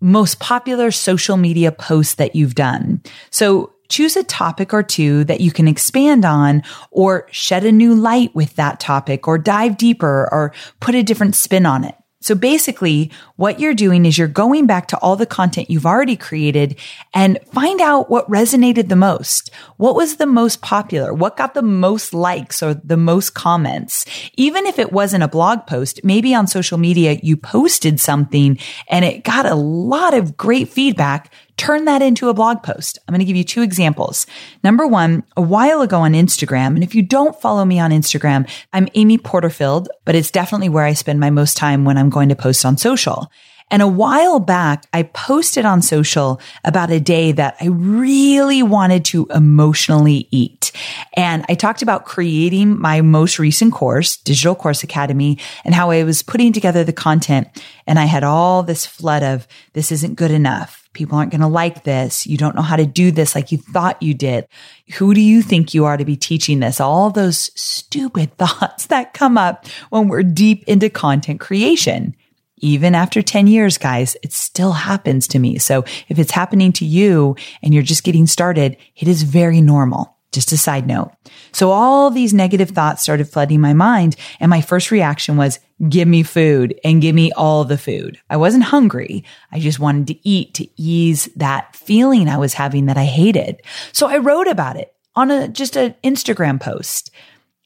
most 0.00 0.40
popular 0.40 0.90
social 0.90 1.36
media 1.36 1.70
posts 1.70 2.14
that 2.14 2.34
you've 2.34 2.54
done? 2.54 3.02
So 3.30 3.73
choose 3.94 4.16
a 4.16 4.24
topic 4.24 4.74
or 4.74 4.82
two 4.82 5.22
that 5.22 5.40
you 5.40 5.52
can 5.52 5.68
expand 5.68 6.24
on 6.24 6.64
or 6.90 7.28
shed 7.30 7.64
a 7.64 7.70
new 7.70 7.94
light 7.94 8.34
with 8.34 8.56
that 8.56 8.80
topic 8.80 9.28
or 9.28 9.38
dive 9.38 9.76
deeper 9.76 10.28
or 10.32 10.52
put 10.80 10.96
a 10.96 11.02
different 11.04 11.36
spin 11.36 11.64
on 11.64 11.84
it. 11.84 11.94
So 12.20 12.34
basically 12.34 13.12
what 13.36 13.60
you're 13.60 13.74
doing 13.74 14.06
is 14.06 14.16
you're 14.16 14.28
going 14.28 14.66
back 14.66 14.88
to 14.88 14.98
all 14.98 15.14
the 15.14 15.26
content 15.26 15.70
you've 15.70 15.84
already 15.84 16.16
created 16.16 16.80
and 17.12 17.38
find 17.52 17.82
out 17.82 18.10
what 18.10 18.28
resonated 18.30 18.88
the 18.88 18.96
most. 18.96 19.50
What 19.76 19.94
was 19.94 20.16
the 20.16 20.26
most 20.26 20.62
popular? 20.62 21.12
What 21.12 21.36
got 21.36 21.52
the 21.52 21.62
most 21.62 22.14
likes 22.14 22.62
or 22.62 22.74
the 22.74 22.96
most 22.96 23.34
comments? 23.34 24.06
Even 24.38 24.66
if 24.66 24.78
it 24.78 24.90
wasn't 24.90 25.22
a 25.22 25.28
blog 25.28 25.66
post, 25.66 26.00
maybe 26.02 26.34
on 26.34 26.46
social 26.46 26.78
media, 26.78 27.20
you 27.22 27.36
posted 27.36 28.00
something 28.00 28.58
and 28.88 29.04
it 29.04 29.22
got 29.22 29.44
a 29.44 29.54
lot 29.54 30.14
of 30.14 30.36
great 30.36 30.70
feedback 30.70 31.30
turn 31.56 31.84
that 31.84 32.02
into 32.02 32.28
a 32.28 32.34
blog 32.34 32.62
post. 32.62 32.98
I'm 33.06 33.12
going 33.12 33.20
to 33.20 33.24
give 33.24 33.36
you 33.36 33.44
two 33.44 33.62
examples. 33.62 34.26
Number 34.62 34.86
one, 34.86 35.22
a 35.36 35.42
while 35.42 35.82
ago 35.82 36.00
on 36.00 36.12
Instagram, 36.12 36.74
and 36.74 36.82
if 36.82 36.94
you 36.94 37.02
don't 37.02 37.40
follow 37.40 37.64
me 37.64 37.78
on 37.78 37.90
Instagram, 37.90 38.48
I'm 38.72 38.88
Amy 38.94 39.18
Porterfield, 39.18 39.88
but 40.04 40.14
it's 40.14 40.30
definitely 40.30 40.68
where 40.68 40.84
I 40.84 40.92
spend 40.92 41.20
my 41.20 41.30
most 41.30 41.56
time 41.56 41.84
when 41.84 41.98
I'm 41.98 42.10
going 42.10 42.28
to 42.28 42.36
post 42.36 42.64
on 42.64 42.76
social. 42.76 43.30
And 43.70 43.80
a 43.80 43.88
while 43.88 44.40
back, 44.40 44.84
I 44.92 45.04
posted 45.04 45.64
on 45.64 45.80
social 45.80 46.40
about 46.64 46.90
a 46.90 47.00
day 47.00 47.32
that 47.32 47.56
I 47.60 47.66
really 47.66 48.62
wanted 48.62 49.06
to 49.06 49.26
emotionally 49.34 50.28
eat. 50.30 50.70
And 51.14 51.46
I 51.48 51.54
talked 51.54 51.80
about 51.80 52.04
creating 52.04 52.78
my 52.78 53.00
most 53.00 53.38
recent 53.38 53.72
course, 53.72 54.18
Digital 54.18 54.54
Course 54.54 54.82
Academy, 54.82 55.38
and 55.64 55.74
how 55.74 55.90
I 55.90 56.04
was 56.04 56.22
putting 56.22 56.52
together 56.52 56.84
the 56.84 56.92
content. 56.92 57.48
And 57.86 57.98
I 57.98 58.04
had 58.04 58.22
all 58.22 58.62
this 58.62 58.84
flood 58.84 59.22
of 59.22 59.48
this 59.72 59.90
isn't 59.90 60.16
good 60.16 60.30
enough 60.30 60.83
People 60.94 61.18
aren't 61.18 61.32
going 61.32 61.40
to 61.40 61.46
like 61.48 61.84
this. 61.84 62.26
You 62.26 62.36
don't 62.38 62.54
know 62.54 62.62
how 62.62 62.76
to 62.76 62.86
do 62.86 63.10
this 63.10 63.34
like 63.34 63.52
you 63.52 63.58
thought 63.58 64.02
you 64.02 64.14
did. 64.14 64.46
Who 64.94 65.12
do 65.12 65.20
you 65.20 65.42
think 65.42 65.74
you 65.74 65.84
are 65.84 65.96
to 65.96 66.04
be 66.04 66.16
teaching 66.16 66.60
this? 66.60 66.80
All 66.80 67.10
those 67.10 67.50
stupid 67.60 68.34
thoughts 68.38 68.86
that 68.86 69.12
come 69.12 69.36
up 69.36 69.66
when 69.90 70.08
we're 70.08 70.22
deep 70.22 70.64
into 70.66 70.88
content 70.88 71.40
creation. 71.40 72.14
Even 72.58 72.94
after 72.94 73.20
10 73.20 73.48
years, 73.48 73.76
guys, 73.76 74.16
it 74.22 74.32
still 74.32 74.72
happens 74.72 75.28
to 75.28 75.38
me. 75.38 75.58
So 75.58 75.84
if 76.08 76.18
it's 76.18 76.30
happening 76.30 76.72
to 76.74 76.86
you 76.86 77.36
and 77.62 77.74
you're 77.74 77.82
just 77.82 78.04
getting 78.04 78.26
started, 78.26 78.76
it 78.96 79.08
is 79.08 79.24
very 79.24 79.60
normal. 79.60 80.16
Just 80.32 80.52
a 80.52 80.56
side 80.56 80.86
note. 80.86 81.12
So 81.52 81.70
all 81.70 82.10
these 82.10 82.32
negative 82.32 82.70
thoughts 82.70 83.02
started 83.02 83.28
flooding 83.28 83.60
my 83.60 83.72
mind. 83.72 84.16
And 84.40 84.48
my 84.48 84.60
first 84.60 84.90
reaction 84.90 85.36
was, 85.36 85.58
give 85.88 86.06
me 86.06 86.22
food 86.22 86.78
and 86.84 87.02
give 87.02 87.14
me 87.14 87.32
all 87.32 87.64
the 87.64 87.78
food. 87.78 88.18
I 88.30 88.36
wasn't 88.36 88.64
hungry. 88.64 89.24
I 89.50 89.58
just 89.58 89.78
wanted 89.78 90.06
to 90.08 90.28
eat 90.28 90.54
to 90.54 90.68
ease 90.80 91.28
that 91.36 91.74
feeling 91.74 92.28
I 92.28 92.38
was 92.38 92.54
having 92.54 92.86
that 92.86 92.96
I 92.96 93.04
hated. 93.04 93.60
So 93.92 94.06
I 94.06 94.18
wrote 94.18 94.46
about 94.46 94.76
it 94.76 94.94
on 95.16 95.30
a, 95.30 95.48
just 95.48 95.76
an 95.76 95.94
Instagram 96.04 96.60
post. 96.60 97.10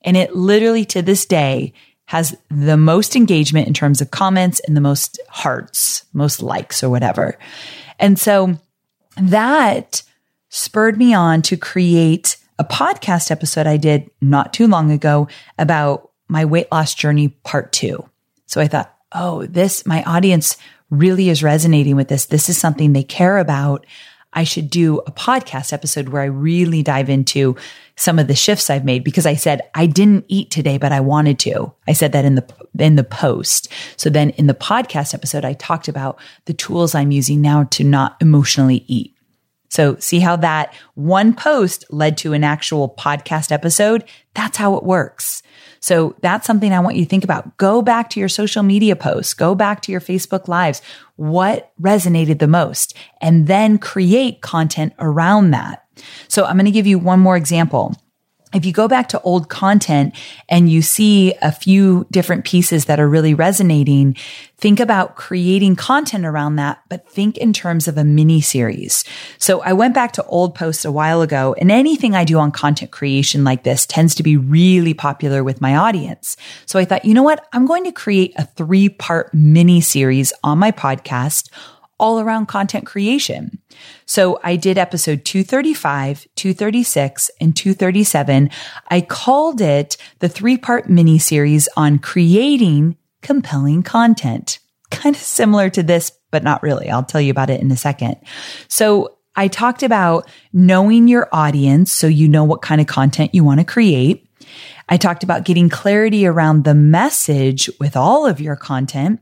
And 0.03 0.17
it 0.17 0.35
literally 0.35 0.85
to 0.87 1.03
this 1.03 1.27
day 1.27 1.75
has 2.07 2.37
the 2.51 2.79
most 2.79 3.15
engagement 3.15 3.69
in 3.69 3.75
terms 3.75 4.01
of 4.01 4.11
comments 4.11 4.61
and 4.61 4.75
the 4.75 4.81
most 4.81 5.21
hearts, 5.29 6.07
most 6.15 6.43
likes 6.43 6.83
or 6.83 6.89
whatever. 6.89 7.39
And 7.99 8.19
so 8.19 8.59
that 9.19 10.03
spurred 10.49 10.97
me 10.97 11.13
on 11.13 11.43
to 11.43 11.57
create 11.57 12.39
a 12.59 12.65
podcast 12.65 13.31
episode 13.31 13.67
I 13.67 13.77
did 13.77 14.11
not 14.21 14.53
too 14.55 14.67
long 14.67 14.91
ago 14.91 15.29
about 15.59 16.08
my 16.29 16.45
weight 16.45 16.71
loss 16.71 16.95
journey 16.95 17.29
part 17.29 17.73
two. 17.73 18.09
So 18.47 18.61
I 18.61 18.69
thought, 18.69 18.95
oh, 19.13 19.47
this, 19.47 19.87
my 19.87 20.03
audience 20.05 20.57
really 20.91 21.29
is 21.29 21.43
resonating 21.43 21.97
with 21.97 22.09
this. 22.09 22.27
This 22.27 22.49
is 22.49 22.57
something 22.57 22.93
they 22.93 23.03
care 23.03 23.39
about. 23.39 23.87
I 24.33 24.45
should 24.45 24.69
do 24.69 24.99
a 25.01 25.11
podcast 25.11 25.73
episode 25.73 26.11
where 26.11 26.23
I 26.23 26.27
really 26.27 26.83
dive 26.83 27.09
into 27.09 27.57
some 27.97 28.19
of 28.19 28.29
the 28.29 28.35
shifts 28.35 28.69
I've 28.69 28.85
made 28.85 29.03
because 29.03 29.27
I 29.27 29.35
said 29.35 29.63
I 29.75 29.87
didn't 29.87 30.27
eat 30.29 30.51
today, 30.51 30.77
but 30.79 30.93
I 30.93 31.01
wanted 31.01 31.39
to. 31.41 31.73
I 31.87 31.95
said 31.95 32.13
that 32.13 32.25
in 32.25 32.35
the, 32.35 32.47
in 32.79 32.97
the 32.97 33.05
post. 33.05 33.73
So 33.97 34.11
then 34.11 34.31
in 34.31 34.47
the 34.47 34.55
podcast 34.55 35.15
episode, 35.15 35.45
I 35.45 35.55
talked 35.55 35.89
about 35.89 36.21
the 36.45 36.53
tools 36.53 36.95
I'm 36.95 37.11
using 37.11 37.41
now 37.41 37.65
to 37.65 37.85
not 37.85 38.17
emotionally 38.21 38.85
eat. 38.87 39.15
So 39.71 39.97
see 39.97 40.21
how 40.21 40.37
that 40.37 40.75
one 40.95 41.35
post 41.35 41.85
led 41.91 42.19
to 42.19 42.33
an 42.33 42.45
actual 42.45 42.89
podcast 42.89 43.51
episode? 43.53 44.05
That's 44.35 44.57
how 44.57 44.77
it 44.77 44.85
works. 44.85 45.43
So 45.81 46.17
that's 46.21 46.47
something 46.47 46.73
I 46.73 46.81
want 46.81 46.97
you 46.97 47.05
to 47.05 47.09
think 47.09 47.25
about. 47.25 47.57
Go 47.57 47.83
back 47.83 48.11
to 48.11 48.21
your 48.21 48.29
social 48.29 48.63
media 48.63 48.97
posts, 48.97 49.35
go 49.35 49.55
back 49.55 49.83
to 49.83 49.93
your 49.93 50.01
Facebook 50.01 50.49
lives. 50.49 50.83
What 51.17 51.73
resonated 51.81 52.39
the 52.39 52.49
most? 52.49 52.95
And 53.21 53.47
then 53.47 53.79
create 53.79 54.41
content 54.41 54.93
around 54.99 55.51
that. 55.51 55.85
So 56.29 56.45
I'm 56.45 56.57
going 56.57 56.67
to 56.67 56.71
give 56.71 56.87
you 56.87 56.99
one 56.99 57.21
more 57.21 57.37
example 57.37 57.95
if 58.55 58.65
you 58.65 58.73
go 58.73 58.89
back 58.89 59.09
to 59.11 59.21
old 59.21 59.49
content 59.49 60.15
and 60.49 60.71
you 60.71 60.81
see 60.81 61.35
a 61.43 61.53
few 61.53 62.07
different 62.11 62.45
pieces 62.45 62.87
that 62.87 62.99
are 62.99 63.09
really 63.09 63.35
resonating, 63.35 64.17
think 64.57 64.81
about 64.81 65.17
creating 65.17 65.77
content 65.77 66.25
around 66.25 66.57
that, 66.57 66.83
but 66.89 67.09
think 67.09 67.37
in 67.37 67.53
terms 67.53 67.87
of 67.87 67.99
a 67.99 68.05
mini 68.05 68.41
series. 68.41 69.05
So 69.39 69.61
I 69.61 69.75
went 69.75 69.95
back 69.95 70.13
to 70.13 70.25
old 70.25 70.55
posts 70.55 70.85
a 70.85 70.93
while 70.93 71.21
ago 71.21 71.55
and 71.61 71.71
anything 71.71 72.15
I 72.15 72.25
do 72.25 72.39
on 72.39 72.51
content 72.51 72.91
creation 72.91 73.45
like 73.45 73.65
this 73.65 73.85
tends 73.85 74.15
to 74.17 74.23
be 74.23 74.37
really 74.37 74.95
popular 74.95 75.45
with 75.45 75.61
my 75.61 75.77
audience. 75.77 76.37
So 76.67 76.79
I 76.79 76.85
thought, 76.85 77.05
you 77.05 77.15
know 77.15 77.23
what? 77.23 77.47
I'm 77.53 77.67
going 77.67 77.85
to 77.85 77.93
create 77.93 78.33
a 78.37 78.47
three 78.47 78.89
part 78.89 79.33
mini 79.35 79.81
series 79.81 80.33
on 80.43 80.59
my 80.59 80.73
podcast 80.73 81.51
all 81.99 82.21
around 82.21 82.47
content 82.47 82.87
creation. 82.87 83.59
So 84.07 84.41
I 84.43 84.57
did 84.57 84.79
episode 84.79 85.25
235, 85.25 86.27
236, 86.37 87.31
and 87.41 87.57
237. 87.57 88.51
I 88.89 89.01
called 89.01 89.61
it 89.61 89.97
the 90.21 90.29
three 90.29 90.57
part 90.57 90.89
mini 90.89 91.19
series 91.19 91.69
on 91.77 91.99
creating 91.99 92.97
compelling 93.23 93.83
content. 93.83 94.59
Kind 94.91 95.17
of 95.17 95.23
similar 95.23 95.69
to 95.71 95.83
this, 95.83 96.13
but 96.31 96.43
not 96.43 96.63
really. 96.63 96.89
I'll 96.89 97.05
tell 97.05 97.21
you 97.21 97.31
about 97.31 97.51
it 97.51 97.61
in 97.61 97.71
a 97.71 97.77
second. 97.77 98.17
So 98.69 99.17
I 99.37 99.49
talked 99.49 99.83
about 99.83 100.29
knowing 100.53 101.09
your 101.09 101.29
audience 101.31 101.93
so 101.93 102.07
you 102.07 102.27
know 102.29 102.45
what 102.45 102.63
kind 102.63 102.81
of 102.81 102.87
content 102.87 103.35
you 103.35 103.45
want 103.45 103.61
to 103.61 103.65
create. 103.65 104.27
I 104.89 104.97
talked 104.97 105.23
about 105.23 105.45
getting 105.45 105.69
clarity 105.69 106.27
around 106.27 106.65
the 106.65 106.75
message 106.75 107.69
with 107.79 107.97
all 107.97 108.27
of 108.27 108.41
your 108.41 108.57
content. 108.57 109.21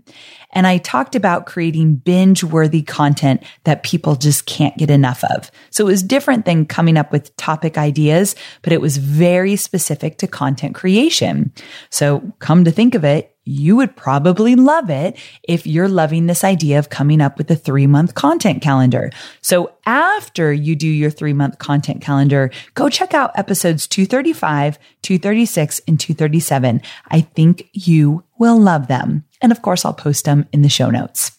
And 0.53 0.67
I 0.67 0.79
talked 0.79 1.15
about 1.15 1.47
creating 1.47 1.97
binge 1.97 2.43
worthy 2.45 2.83
content 2.83 3.43
that 3.65 3.83
people 3.83 4.17
just 4.17 4.47
can't 4.47 4.77
get 4.77 4.91
enough 4.91 5.23
of. 5.25 5.51
So 5.71 5.85
it 5.85 5.91
was 5.91 6.03
different 6.03 6.45
than 6.45 6.67
coming 6.67 6.97
up 6.97 7.13
with 7.13 7.37
topic 7.37 7.77
ideas, 7.79 8.35
but 8.63 8.73
it 8.73 8.81
was 8.81 8.97
very 8.97 9.57
specific 9.57 10.19
to 10.19 10.27
content 10.27 10.75
creation. 10.75 11.53
So 11.91 12.33
come 12.39 12.65
to 12.65 12.71
think 12.71 12.95
of 12.95 13.05
it, 13.05 13.37
you 13.47 13.77
would 13.77 13.97
probably 13.97 14.57
love 14.57 14.91
it 14.91 15.17
if 15.45 15.67
you're 15.67 15.89
loving 15.89 16.27
this 16.27 16.43
idea 16.43 16.79
of 16.79 16.91
coming 16.91 17.21
up 17.21 17.39
with 17.39 17.51
a 17.51 17.57
three 17.57 17.87
month 17.87 18.15
content 18.15 18.61
calendar. 18.61 19.11
So 19.41 19.73
after 19.87 20.53
you 20.53 20.75
do 20.75 20.89
your 20.89 21.11
three 21.11 21.33
month 21.33 21.59
content 21.59 22.03
calendar, 22.03 22.51
go 22.75 22.89
check 22.89 23.15
out 23.15 23.31
episodes 23.37 23.87
235, 23.87 24.79
236, 25.03 25.81
and 25.87 25.99
237. 25.99 26.83
I 27.09 27.21
think 27.21 27.71
you 27.73 28.25
will 28.39 28.61
love 28.61 28.89
them. 28.89 29.25
And 29.41 29.53
of 29.53 29.63
course, 29.63 29.85
I'll 29.85 29.95
post 29.95 30.25
them 30.25 30.47
in 30.53 30.63
the 30.63 30.69
show 30.69 30.91
notes. 30.91 31.33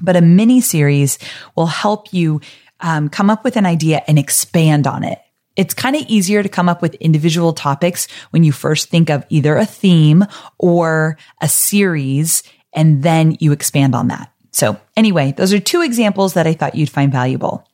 But 0.00 0.16
a 0.16 0.20
mini 0.20 0.60
series 0.60 1.18
will 1.56 1.66
help 1.66 2.12
you 2.12 2.40
um, 2.80 3.08
come 3.08 3.30
up 3.30 3.44
with 3.44 3.56
an 3.56 3.66
idea 3.66 4.02
and 4.06 4.18
expand 4.18 4.86
on 4.86 5.04
it. 5.04 5.18
It's 5.56 5.74
kind 5.74 5.96
of 5.96 6.02
easier 6.02 6.42
to 6.42 6.48
come 6.48 6.68
up 6.68 6.80
with 6.80 6.94
individual 6.96 7.52
topics 7.52 8.06
when 8.30 8.44
you 8.44 8.52
first 8.52 8.90
think 8.90 9.10
of 9.10 9.24
either 9.28 9.56
a 9.56 9.66
theme 9.66 10.24
or 10.58 11.18
a 11.40 11.48
series, 11.48 12.44
and 12.72 13.02
then 13.02 13.36
you 13.40 13.50
expand 13.50 13.96
on 13.96 14.08
that. 14.08 14.32
So 14.52 14.78
anyway, 14.96 15.32
those 15.36 15.52
are 15.52 15.58
two 15.58 15.82
examples 15.82 16.34
that 16.34 16.46
I 16.46 16.52
thought 16.52 16.76
you'd 16.76 16.90
find 16.90 17.10
valuable. 17.10 17.68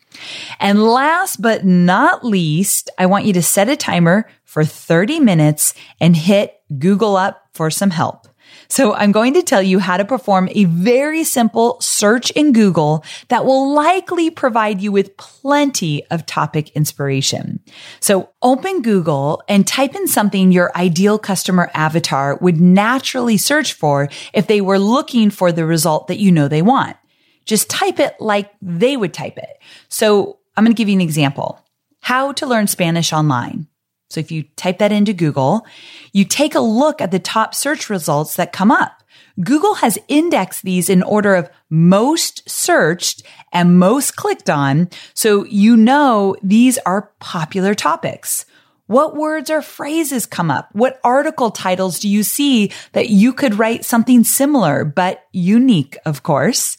And 0.61 0.83
last 0.83 1.42
but 1.42 1.64
not 1.64 2.24
least, 2.24 2.90
I 2.98 3.07
want 3.07 3.27
you 3.27 3.33
to 3.35 3.42
set 3.42 3.68
a 3.68 3.77
timer 3.77 4.31
for 4.44 4.64
30 4.64 5.20
minutes 5.20 5.74
and 6.00 6.16
hit 6.16 6.61
Google 6.79 7.16
up 7.16 7.42
for 7.53 7.70
some 7.70 7.90
help. 7.90 8.29
So 8.68 8.94
I'm 8.94 9.12
going 9.12 9.35
to 9.35 9.42
tell 9.42 9.62
you 9.62 9.79
how 9.79 9.96
to 9.96 10.05
perform 10.05 10.48
a 10.53 10.64
very 10.64 11.24
simple 11.24 11.79
search 11.81 12.31
in 12.33 12.53
Google 12.53 13.05
that 13.29 13.44
will 13.44 13.72
likely 13.72 14.31
provide 14.31 14.81
you 14.81 14.92
with 14.92 15.16
plenty 15.16 16.07
of 16.07 16.27
topic 16.27 16.70
inspiration. 16.70 17.61
So 18.00 18.31
open 18.42 18.83
Google 18.83 19.42
and 19.48 19.66
type 19.66 19.94
in 19.94 20.09
something 20.09 20.53
your 20.53 20.77
ideal 20.77 21.18
customer 21.18 21.70
avatar 21.74 22.37
would 22.37 22.61
naturally 22.61 23.37
search 23.37 23.72
for 23.72 24.09
if 24.33 24.46
they 24.46 24.61
were 24.61 24.79
looking 24.79 25.31
for 25.31 25.53
the 25.53 25.66
result 25.66 26.09
that 26.09 26.18
you 26.18 26.33
know 26.33 26.48
they 26.48 26.62
want. 26.62 26.96
Just 27.44 27.68
type 27.68 28.00
it 28.00 28.14
like 28.20 28.50
they 28.62 28.96
would 28.96 29.12
type 29.12 29.37
it. 29.37 29.61
So 29.88 30.38
I'm 30.57 30.64
going 30.64 30.74
to 30.74 30.79
give 30.79 30.88
you 30.88 30.94
an 30.94 31.00
example. 31.00 31.61
How 32.00 32.33
to 32.33 32.46
learn 32.46 32.66
Spanish 32.66 33.12
online. 33.12 33.68
So 34.10 34.20
if 34.20 34.30
you 34.30 34.44
type 34.56 34.78
that 34.78 34.92
into 34.92 35.12
Google, 35.12 35.66
you 36.12 36.24
take 36.24 36.54
a 36.54 36.60
look 36.60 37.00
at 37.00 37.10
the 37.10 37.18
top 37.18 37.54
search 37.54 37.90
results 37.90 38.36
that 38.36 38.52
come 38.52 38.70
up. 38.70 39.02
Google 39.42 39.74
has 39.74 39.98
indexed 40.06 40.62
these 40.62 40.88
in 40.88 41.02
order 41.02 41.34
of 41.34 41.50
most 41.68 42.48
searched 42.48 43.22
and 43.52 43.78
most 43.78 44.16
clicked 44.16 44.48
on. 44.48 44.88
So 45.14 45.44
you 45.44 45.76
know 45.76 46.36
these 46.42 46.78
are 46.78 47.10
popular 47.18 47.74
topics. 47.74 48.46
What 48.86 49.16
words 49.16 49.50
or 49.50 49.62
phrases 49.62 50.26
come 50.26 50.50
up? 50.50 50.68
What 50.72 51.00
article 51.02 51.50
titles 51.50 51.98
do 51.98 52.08
you 52.08 52.22
see 52.22 52.70
that 52.92 53.08
you 53.08 53.32
could 53.32 53.58
write 53.58 53.84
something 53.84 54.24
similar, 54.24 54.84
but 54.84 55.24
unique, 55.32 55.96
of 56.04 56.22
course? 56.22 56.76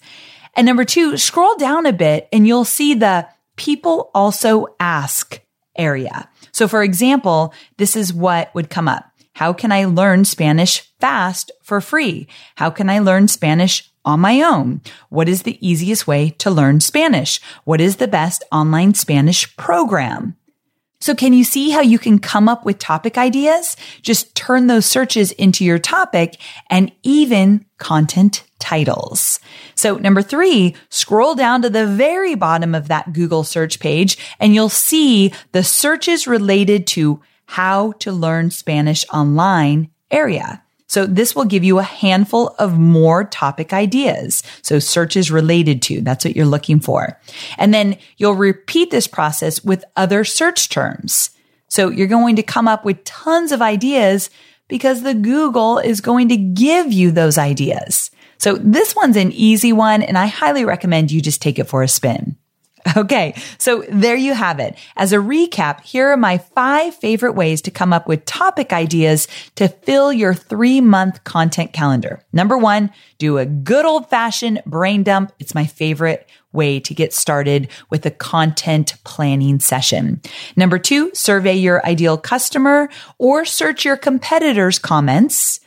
And 0.53 0.65
number 0.65 0.85
two, 0.85 1.17
scroll 1.17 1.55
down 1.55 1.85
a 1.85 1.93
bit 1.93 2.29
and 2.31 2.47
you'll 2.47 2.63
see 2.63 2.93
the 2.93 3.27
people 3.57 4.11
also 4.13 4.67
ask 4.79 5.41
area. 5.75 6.29
So 6.55 6.69
for 6.69 6.83
example, 6.83 7.53
this 7.75 7.97
is 7.97 8.13
what 8.13 8.55
would 8.55 8.69
come 8.69 8.87
up. 8.87 9.03
How 9.33 9.51
can 9.51 9.73
I 9.73 9.83
learn 9.83 10.23
Spanish 10.23 10.89
fast 11.01 11.51
for 11.61 11.81
free? 11.81 12.29
How 12.55 12.69
can 12.69 12.89
I 12.89 12.99
learn 12.99 13.27
Spanish 13.27 13.91
on 14.05 14.21
my 14.21 14.41
own? 14.41 14.79
What 15.09 15.27
is 15.27 15.43
the 15.43 15.59
easiest 15.59 16.07
way 16.07 16.29
to 16.37 16.49
learn 16.49 16.79
Spanish? 16.79 17.41
What 17.65 17.81
is 17.81 17.97
the 17.97 18.07
best 18.07 18.41
online 18.53 18.93
Spanish 18.93 19.53
program? 19.57 20.37
So 21.05 21.13
can 21.13 21.33
you 21.33 21.43
see 21.43 21.69
how 21.69 21.81
you 21.81 21.99
can 21.99 22.17
come 22.17 22.49
up 22.49 22.65
with 22.65 22.79
topic 22.79 23.15
ideas? 23.15 23.77
Just 24.01 24.33
turn 24.33 24.65
those 24.65 24.87
searches 24.87 25.31
into 25.33 25.63
your 25.63 25.77
topic 25.77 26.41
and 26.67 26.91
even 27.03 27.63
content 27.77 28.43
titles. 28.57 29.39
So 29.75 29.97
number 29.97 30.23
three, 30.23 30.75
scroll 30.89 31.35
down 31.35 31.61
to 31.61 31.69
the 31.69 31.85
very 31.85 32.33
bottom 32.33 32.73
of 32.73 32.87
that 32.87 33.13
Google 33.13 33.43
search 33.43 33.79
page 33.79 34.17
and 34.39 34.55
you'll 34.55 34.67
see 34.67 35.31
the 35.51 35.63
searches 35.63 36.25
related 36.25 36.87
to 36.87 37.21
how 37.45 37.91
to 37.99 38.11
learn 38.11 38.49
Spanish 38.49 39.05
online 39.13 39.91
area. 40.09 40.63
So 40.87 41.05
this 41.05 41.35
will 41.35 41.45
give 41.45 41.63
you 41.63 41.79
a 41.79 41.83
handful 41.83 42.49
of 42.59 42.77
more 42.77 43.23
topic 43.23 43.73
ideas. 43.73 44.43
So 44.61 44.79
searches 44.79 45.31
related 45.31 45.81
to, 45.83 46.01
that's 46.01 46.23
what 46.23 46.35
you're 46.35 46.45
looking 46.45 46.79
for. 46.79 47.19
And 47.57 47.73
then 47.73 47.97
you'll 48.17 48.35
repeat 48.35 48.91
this 48.91 49.07
process 49.07 49.63
with 49.63 49.83
other 49.95 50.23
search 50.23 50.69
terms. 50.69 51.31
So 51.67 51.89
you're 51.89 52.07
going 52.07 52.35
to 52.35 52.43
come 52.43 52.67
up 52.67 52.85
with 52.85 53.03
tons 53.03 53.51
of 53.51 53.61
ideas 53.61 54.29
because 54.67 55.01
the 55.01 55.13
Google 55.13 55.79
is 55.79 56.01
going 56.01 56.29
to 56.29 56.37
give 56.37 56.91
you 56.91 57.11
those 57.11 57.37
ideas. 57.37 58.11
So 58.37 58.55
this 58.55 58.95
one's 58.95 59.17
an 59.17 59.31
easy 59.31 59.73
one 59.73 60.03
and 60.03 60.17
I 60.17 60.27
highly 60.27 60.65
recommend 60.65 61.11
you 61.11 61.21
just 61.21 61.41
take 61.41 61.59
it 61.59 61.67
for 61.67 61.83
a 61.83 61.87
spin. 61.87 62.37
Okay. 62.97 63.35
So 63.57 63.83
there 63.89 64.15
you 64.15 64.33
have 64.33 64.59
it. 64.59 64.77
As 64.95 65.11
a 65.11 65.17
recap, 65.17 65.81
here 65.81 66.11
are 66.11 66.17
my 66.17 66.37
five 66.37 66.95
favorite 66.95 67.33
ways 67.33 67.61
to 67.63 67.71
come 67.71 67.91
up 67.91 68.07
with 68.07 68.25
topic 68.25 68.71
ideas 68.71 69.27
to 69.55 69.67
fill 69.67 70.13
your 70.13 70.33
three 70.33 70.81
month 70.81 71.23
content 71.23 71.73
calendar. 71.73 72.23
Number 72.31 72.57
one, 72.57 72.91
do 73.17 73.37
a 73.37 73.45
good 73.45 73.85
old 73.85 74.09
fashioned 74.09 74.61
brain 74.65 75.03
dump. 75.03 75.33
It's 75.39 75.55
my 75.55 75.65
favorite 75.65 76.29
way 76.53 76.79
to 76.79 76.93
get 76.93 77.13
started 77.13 77.69
with 77.89 78.05
a 78.05 78.11
content 78.11 78.95
planning 79.03 79.59
session. 79.59 80.21
Number 80.55 80.79
two, 80.79 81.11
survey 81.13 81.55
your 81.55 81.85
ideal 81.85 82.17
customer 82.17 82.89
or 83.17 83.45
search 83.45 83.83
your 83.83 83.97
competitors' 83.97 84.79
comments. 84.79 85.59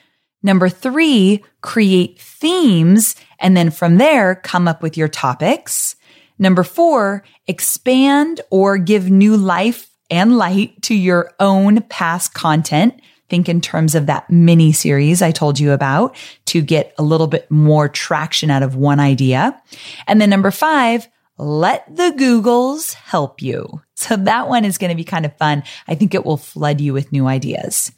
Number 0.42 0.68
three, 0.68 1.44
create 1.60 2.20
themes 2.20 3.16
and 3.38 3.56
then 3.56 3.70
from 3.70 3.98
there 3.98 4.36
come 4.36 4.66
up 4.66 4.82
with 4.82 4.96
your 4.96 5.08
topics. 5.08 5.96
Number 6.38 6.62
four, 6.62 7.24
expand 7.46 8.40
or 8.50 8.78
give 8.78 9.10
new 9.10 9.36
life 9.36 9.90
and 10.10 10.38
light 10.38 10.80
to 10.82 10.94
your 10.94 11.32
own 11.40 11.82
past 11.82 12.34
content. 12.34 13.00
Think 13.28 13.48
in 13.48 13.60
terms 13.60 13.94
of 13.94 14.06
that 14.06 14.30
mini 14.30 14.72
series 14.72 15.20
I 15.20 15.32
told 15.32 15.60
you 15.60 15.72
about 15.72 16.16
to 16.46 16.62
get 16.62 16.94
a 16.98 17.02
little 17.02 17.26
bit 17.26 17.50
more 17.50 17.88
traction 17.88 18.50
out 18.50 18.62
of 18.62 18.74
one 18.74 19.00
idea. 19.00 19.60
And 20.06 20.20
then 20.20 20.30
number 20.30 20.50
five, 20.50 21.08
let 21.36 21.84
the 21.94 22.14
Googles 22.18 22.94
help 22.94 23.42
you. 23.42 23.82
So 23.94 24.16
that 24.16 24.48
one 24.48 24.64
is 24.64 24.78
going 24.78 24.90
to 24.90 24.96
be 24.96 25.04
kind 25.04 25.26
of 25.26 25.36
fun. 25.36 25.62
I 25.86 25.94
think 25.94 26.14
it 26.14 26.24
will 26.24 26.36
flood 26.36 26.80
you 26.80 26.92
with 26.92 27.12
new 27.12 27.26
ideas. 27.26 27.92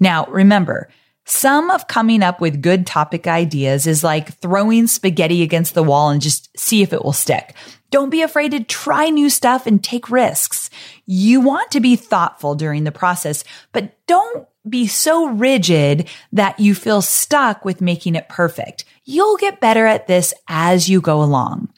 Now, 0.00 0.26
remember, 0.26 0.90
some 1.24 1.70
of 1.70 1.88
coming 1.88 2.22
up 2.22 2.40
with 2.40 2.62
good 2.62 2.86
topic 2.86 3.26
ideas 3.26 3.86
is 3.86 4.04
like 4.04 4.34
throwing 4.38 4.86
spaghetti 4.86 5.42
against 5.42 5.74
the 5.74 5.82
wall 5.82 6.10
and 6.10 6.20
just 6.20 6.56
see 6.58 6.82
if 6.82 6.92
it 6.92 7.02
will 7.02 7.12
stick. 7.12 7.54
Don't 7.90 8.10
be 8.10 8.22
afraid 8.22 8.50
to 8.50 8.64
try 8.64 9.08
new 9.08 9.30
stuff 9.30 9.66
and 9.66 9.82
take 9.82 10.10
risks. 10.10 10.68
You 11.06 11.40
want 11.40 11.70
to 11.70 11.80
be 11.80 11.96
thoughtful 11.96 12.54
during 12.54 12.84
the 12.84 12.92
process, 12.92 13.44
but 13.72 13.96
don't 14.06 14.46
be 14.68 14.86
so 14.86 15.28
rigid 15.28 16.08
that 16.32 16.58
you 16.58 16.74
feel 16.74 17.02
stuck 17.02 17.64
with 17.64 17.80
making 17.80 18.16
it 18.16 18.28
perfect. 18.28 18.84
You'll 19.04 19.36
get 19.36 19.60
better 19.60 19.86
at 19.86 20.06
this 20.06 20.34
as 20.48 20.88
you 20.88 21.00
go 21.00 21.22
along. 21.22 21.68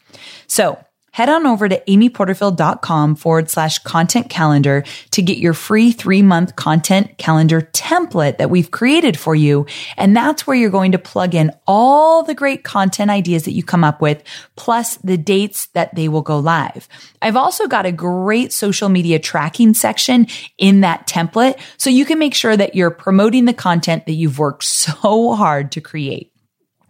So 0.47 0.79
head 1.17 1.31
on 1.31 1.47
over 1.47 1.67
to 1.67 1.83
amyporterfield.com 1.89 3.17
forward 3.17 3.49
slash 3.49 3.79
content 3.79 4.29
calendar 4.29 4.85
to 5.11 5.23
get 5.23 5.39
your 5.39 5.55
free 5.55 5.91
three 5.91 6.21
month 6.21 6.55
content 6.57 7.17
calendar 7.17 7.63
template 7.73 8.37
that 8.37 8.51
we've 8.51 8.71
created 8.71 9.19
for 9.19 9.35
you. 9.35 9.65
And 9.97 10.15
that's 10.15 10.47
where 10.47 10.55
you're 10.55 10.69
going 10.69 10.93
to 10.93 10.99
plug 10.99 11.35
in 11.35 11.53
all 11.67 12.23
the 12.23 12.35
great 12.35 12.65
content 12.65 13.11
ideas 13.11 13.45
that 13.45 13.53
you 13.53 13.63
come 13.63 13.83
up 13.83 14.03
with, 14.03 14.23
plus 14.57 14.97
the 14.97 15.17
dates 15.17 15.69
that 15.69 15.95
they 15.95 16.07
will 16.07 16.21
go 16.21 16.39
live. 16.39 16.87
I've 17.23 17.37
also 17.37 17.67
got 17.67 17.87
a 17.87 17.93
great 17.93 18.53
social 18.53 18.91
media 18.91 19.19
tracking 19.19 19.73
section 19.73 20.27
in 20.59 20.83
that 20.83 21.07
template. 21.07 21.59
So 21.79 21.89
you 21.89 22.05
can 22.05 22.19
make 22.19 22.35
sure 22.35 22.59
that 22.59 22.75
you're 22.75 22.91
promoting 22.91 23.47
the 23.47 23.55
content 23.55 24.05
that 24.05 24.13
you've 24.13 24.39
worked 24.39 24.65
so 24.65 25.35
hard 25.35 25.73
to 25.73 25.81
create. 25.81 26.31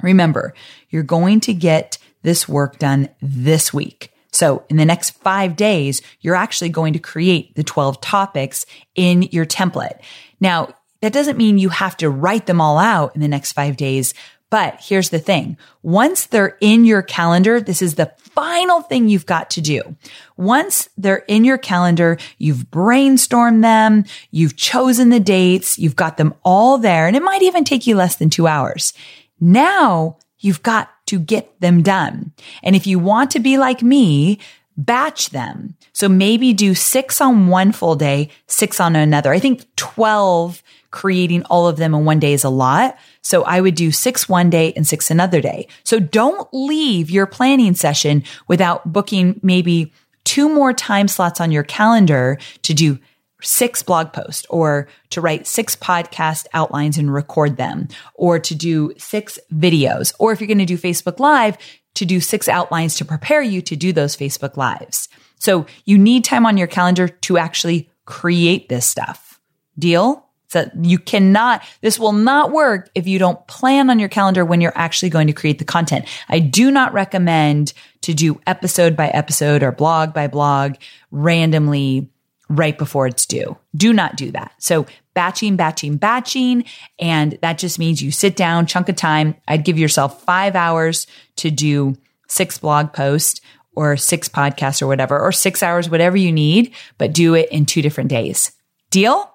Remember, 0.03 0.53
you're 0.91 1.05
going 1.05 1.39
to 1.43 1.55
get 1.55 1.99
this 2.23 2.49
work 2.49 2.81
done 2.81 3.09
this 3.23 3.73
week. 3.73 4.11
So 4.37 4.65
in 4.69 4.77
the 4.77 4.85
next 4.85 5.11
five 5.23 5.57
days, 5.57 6.03
you're 6.21 6.35
actually 6.35 6.69
going 6.69 6.93
to 6.93 6.99
create 6.99 7.55
the 7.55 7.65
12 7.65 8.03
topics 8.03 8.67
in 8.95 9.23
your 9.23 9.47
template. 9.47 9.99
Now, 10.41 10.75
that 11.01 11.15
doesn't 11.15 11.39
mean 11.39 11.59
you 11.59 11.71
have 11.71 11.97
to 11.99 12.11
write 12.11 12.45
them 12.45 12.61
all 12.61 12.77
out 12.77 13.15
in 13.15 13.23
the 13.23 13.29
next 13.29 13.53
five 13.53 13.79
days. 13.79 14.13
But 14.51 14.79
here's 14.81 15.09
the 15.09 15.19
thing. 15.19 15.57
Once 15.83 16.27
they're 16.27 16.57
in 16.61 16.85
your 16.85 17.03
calendar, 17.03 17.61
this 17.61 17.81
is 17.81 17.95
the 17.95 18.13
final 18.19 18.83
thing 18.83 19.09
you've 19.09 19.27
got 19.27 19.51
to 19.51 19.63
do. 19.63 19.97
Once 20.37 20.91
they're 20.99 21.25
in 21.29 21.45
your 21.45 21.59
calendar, 21.59 22.19
you've 22.37 22.71
brainstormed 22.71 23.63
them, 23.63 24.05
you've 24.31 24.57
chosen 24.57 25.09
the 25.09 25.19
dates, 25.19 25.79
you've 25.79 25.97
got 25.97 26.19
them 26.19 26.35
all 26.45 26.77
there, 26.77 27.07
and 27.07 27.17
it 27.17 27.23
might 27.23 27.43
even 27.43 27.65
take 27.65 27.87
you 27.87 27.97
less 27.97 28.17
than 28.17 28.31
two 28.31 28.47
hours. 28.47 28.93
Now 29.41 30.19
you've 30.39 30.63
got 30.63 30.91
to 31.07 31.19
get 31.19 31.61
them 31.61 31.83
done. 31.83 32.33
And 32.63 32.77
if 32.77 32.87
you 32.87 32.99
want 32.99 33.31
to 33.33 33.41
be 33.41 33.59
like 33.59 33.83
me, 33.83 34.39
batch 34.77 35.31
them. 35.31 35.77
So 35.93 36.09
maybe 36.09 36.53
do 36.53 36.75
six 36.75 37.21
on 37.21 37.49
one 37.49 37.73
full 37.73 37.97
day, 37.97 38.29
six 38.47 38.81
on 38.81 38.95
another. 38.95 39.33
I 39.33 39.39
think 39.39 39.67
12 39.77 40.63
creating 40.91 41.43
all 41.45 41.67
of 41.67 41.77
them 41.77 41.95
in 41.95 42.05
one 42.05 42.19
day 42.19 42.33
is 42.33 42.45
a 42.45 42.49
lot. 42.49 42.97
So 43.23 43.43
I 43.43 43.61
would 43.61 43.75
do 43.75 43.91
six 43.93 44.29
one 44.29 44.51
day 44.51 44.73
and 44.75 44.87
six 44.87 45.11
another 45.11 45.41
day. 45.41 45.69
So 45.85 45.99
don't 45.99 46.49
leave 46.53 47.11
your 47.11 47.27
planning 47.27 47.75
session 47.75 48.25
without 48.49 48.93
booking 48.93 49.41
maybe 49.43 49.93
two 50.25 50.49
more 50.49 50.73
time 50.73 51.09
slots 51.09 51.41
on 51.41 51.53
your 51.53 51.63
calendar 51.63 52.39
to 52.63 52.75
do 52.75 52.99
six 53.47 53.83
blog 53.83 54.13
posts 54.13 54.47
or 54.51 54.89
to 55.11 55.21
write 55.21 55.47
six 55.47 55.77
podcast 55.77 56.47
outlines 56.53 56.99
and 56.99 57.13
record 57.13 57.57
them 57.57 57.89
or 58.15 58.39
to 58.39 58.55
do 58.55 58.93
six 58.99 59.39
videos. 59.53 60.13
Or 60.19 60.33
if 60.33 60.41
you're 60.41 60.49
going 60.49 60.59
to 60.59 60.65
do 60.65 60.79
Facebook 60.79 61.21
live, 61.21 61.57
to 61.95 62.05
do 62.05 62.21
six 62.21 62.49
outlines 62.49 62.97
to 62.97 63.05
prepare 63.05 63.41
you 63.41 63.63
to 63.63 63.75
do 63.75 63.93
those 63.93 64.17
Facebook 64.17 64.57
lives. 64.57 65.09
So 65.39 65.67
you 65.85 65.97
need 65.97 66.25
time 66.25 66.45
on 66.45 66.57
your 66.57 66.67
calendar 66.67 67.09
to 67.09 67.39
actually 67.39 67.91
create 68.05 68.69
this 68.69 68.87
stuff. 68.87 69.41
Deal? 69.79 70.27
So 70.49 70.71
you 70.81 70.99
cannot, 70.99 71.63
this 71.81 71.99
will 71.99 72.13
not 72.13 72.53
work 72.53 72.91
if 72.95 73.07
you 73.07 73.19
don't 73.19 73.45
plan 73.47 73.91
on 73.91 73.99
your 73.99 74.09
calendar 74.09 74.45
when 74.45 74.61
you're 74.61 74.77
actually 74.77 75.09
going 75.09 75.27
to 75.27 75.33
create 75.33 75.59
the 75.59 75.65
content. 75.65 76.07
I 76.29 76.39
do 76.39 76.71
not 76.71 76.93
recommend 76.93 77.73
to 78.03 78.15
do 78.15 78.41
episode 78.47 78.97
by 78.97 79.09
episode 79.09 79.63
or 79.63 79.73
blog 79.73 80.15
by 80.15 80.29
blog 80.29 80.77
randomly 81.11 82.11
right 82.49 82.79
before 82.79 83.07
it's 83.07 83.27
due. 83.27 83.57
Do 83.75 83.93
not 83.93 84.17
do 84.17 84.31
that. 84.31 84.53
So 84.59 84.87
batching, 85.15 85.57
batching, 85.57 85.97
batching. 85.97 86.65
And 86.99 87.39
that 87.43 87.59
just 87.59 87.79
means 87.79 88.03
you 88.03 88.11
sit 88.11 88.37
down, 88.37 88.67
chunk 88.67 88.89
of 88.89 88.97
time. 88.97 89.35
I'd 89.49 89.65
give 89.65 89.79
yourself 89.79 90.23
five 90.23 90.55
hours 90.55 91.07
to 91.37 91.51
do 91.51 91.97
six 92.29 92.59
blog 92.59 92.93
posts 92.93 93.41
or 93.75 93.97
six 93.97 94.29
podcasts 94.29 94.81
or 94.81 94.87
whatever, 94.87 95.19
or 95.19 95.33
six 95.33 95.63
hours, 95.63 95.91
whatever 95.91 96.17
you 96.17 96.33
need, 96.33 96.73
but 96.99 97.13
do 97.13 97.35
it 97.35 97.51
in 97.51 97.67
two 97.67 97.83
different 97.83 98.11
days. 98.11 98.53
Deal? 98.91 99.31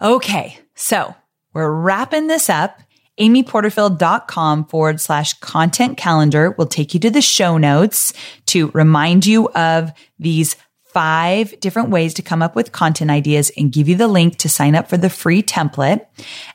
Okay. 0.00 0.58
So 0.74 1.14
we're 1.52 1.70
wrapping 1.70 2.26
this 2.26 2.48
up. 2.48 2.80
amyporterfield.com 3.18 4.66
forward 4.66 5.00
slash 5.00 5.34
content 5.40 5.96
calendar 5.96 6.54
will 6.56 6.66
take 6.66 6.94
you 6.94 7.00
to 7.00 7.10
the 7.10 7.20
show 7.20 7.58
notes 7.58 8.12
to 8.46 8.68
remind 8.68 9.26
you 9.26 9.48
of 9.50 9.92
these 10.18 10.56
five 10.92 11.58
different 11.60 11.90
ways 11.90 12.14
to 12.14 12.22
come 12.22 12.42
up 12.42 12.54
with 12.54 12.72
content 12.72 13.10
ideas 13.10 13.50
and 13.56 13.72
give 13.72 13.88
you 13.88 13.96
the 13.96 14.08
link 14.08 14.36
to 14.38 14.48
sign 14.48 14.74
up 14.74 14.88
for 14.88 14.96
the 14.96 15.10
free 15.10 15.42
template. 15.42 16.06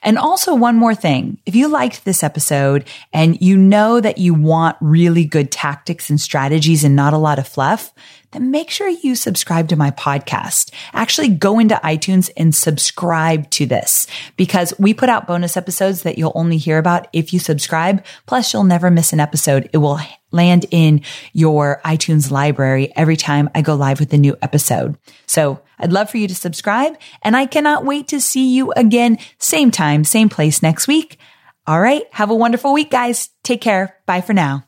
And 0.01 0.17
also 0.17 0.55
one 0.55 0.75
more 0.75 0.95
thing. 0.95 1.37
If 1.45 1.55
you 1.55 1.67
liked 1.67 2.05
this 2.05 2.23
episode 2.23 2.85
and 3.13 3.41
you 3.41 3.57
know 3.57 3.99
that 3.99 4.17
you 4.17 4.33
want 4.33 4.77
really 4.81 5.25
good 5.25 5.51
tactics 5.51 6.09
and 6.09 6.19
strategies 6.19 6.83
and 6.83 6.95
not 6.95 7.13
a 7.13 7.17
lot 7.17 7.39
of 7.39 7.47
fluff, 7.47 7.93
then 8.31 8.51
make 8.51 8.69
sure 8.69 8.89
you 8.89 9.15
subscribe 9.15 9.69
to 9.69 9.75
my 9.75 9.91
podcast. 9.91 10.71
Actually 10.93 11.29
go 11.29 11.59
into 11.59 11.79
iTunes 11.83 12.29
and 12.35 12.53
subscribe 12.53 13.49
to 13.51 13.65
this 13.65 14.07
because 14.35 14.73
we 14.77 14.93
put 14.93 15.09
out 15.09 15.27
bonus 15.27 15.57
episodes 15.57 16.03
that 16.03 16.17
you'll 16.17 16.33
only 16.35 16.57
hear 16.57 16.77
about 16.77 17.07
if 17.13 17.33
you 17.33 17.39
subscribe. 17.39 18.03
Plus 18.25 18.53
you'll 18.53 18.63
never 18.63 18.91
miss 18.91 19.13
an 19.13 19.19
episode. 19.19 19.69
It 19.73 19.77
will 19.77 19.99
land 20.31 20.65
in 20.71 21.01
your 21.33 21.81
iTunes 21.85 22.31
library 22.31 22.91
every 22.95 23.15
time 23.15 23.49
I 23.55 23.61
go 23.61 23.75
live 23.75 23.99
with 23.99 24.13
a 24.13 24.17
new 24.17 24.35
episode. 24.41 24.97
So 25.25 25.61
I'd 25.79 25.93
love 25.93 26.09
for 26.09 26.17
you 26.17 26.27
to 26.27 26.35
subscribe 26.35 26.97
and 27.21 27.35
I 27.35 27.45
cannot 27.45 27.85
wait 27.85 28.07
to 28.09 28.19
see 28.19 28.53
you 28.53 28.71
again, 28.73 29.17
same 29.39 29.71
time, 29.71 30.03
same 30.03 30.29
place 30.29 30.61
next 30.61 30.87
week. 30.87 31.17
All 31.65 31.81
right. 31.81 32.03
Have 32.11 32.29
a 32.29 32.35
wonderful 32.35 32.73
week, 32.73 32.89
guys. 32.89 33.29
Take 33.43 33.61
care. 33.61 33.97
Bye 34.05 34.21
for 34.21 34.33
now. 34.33 34.66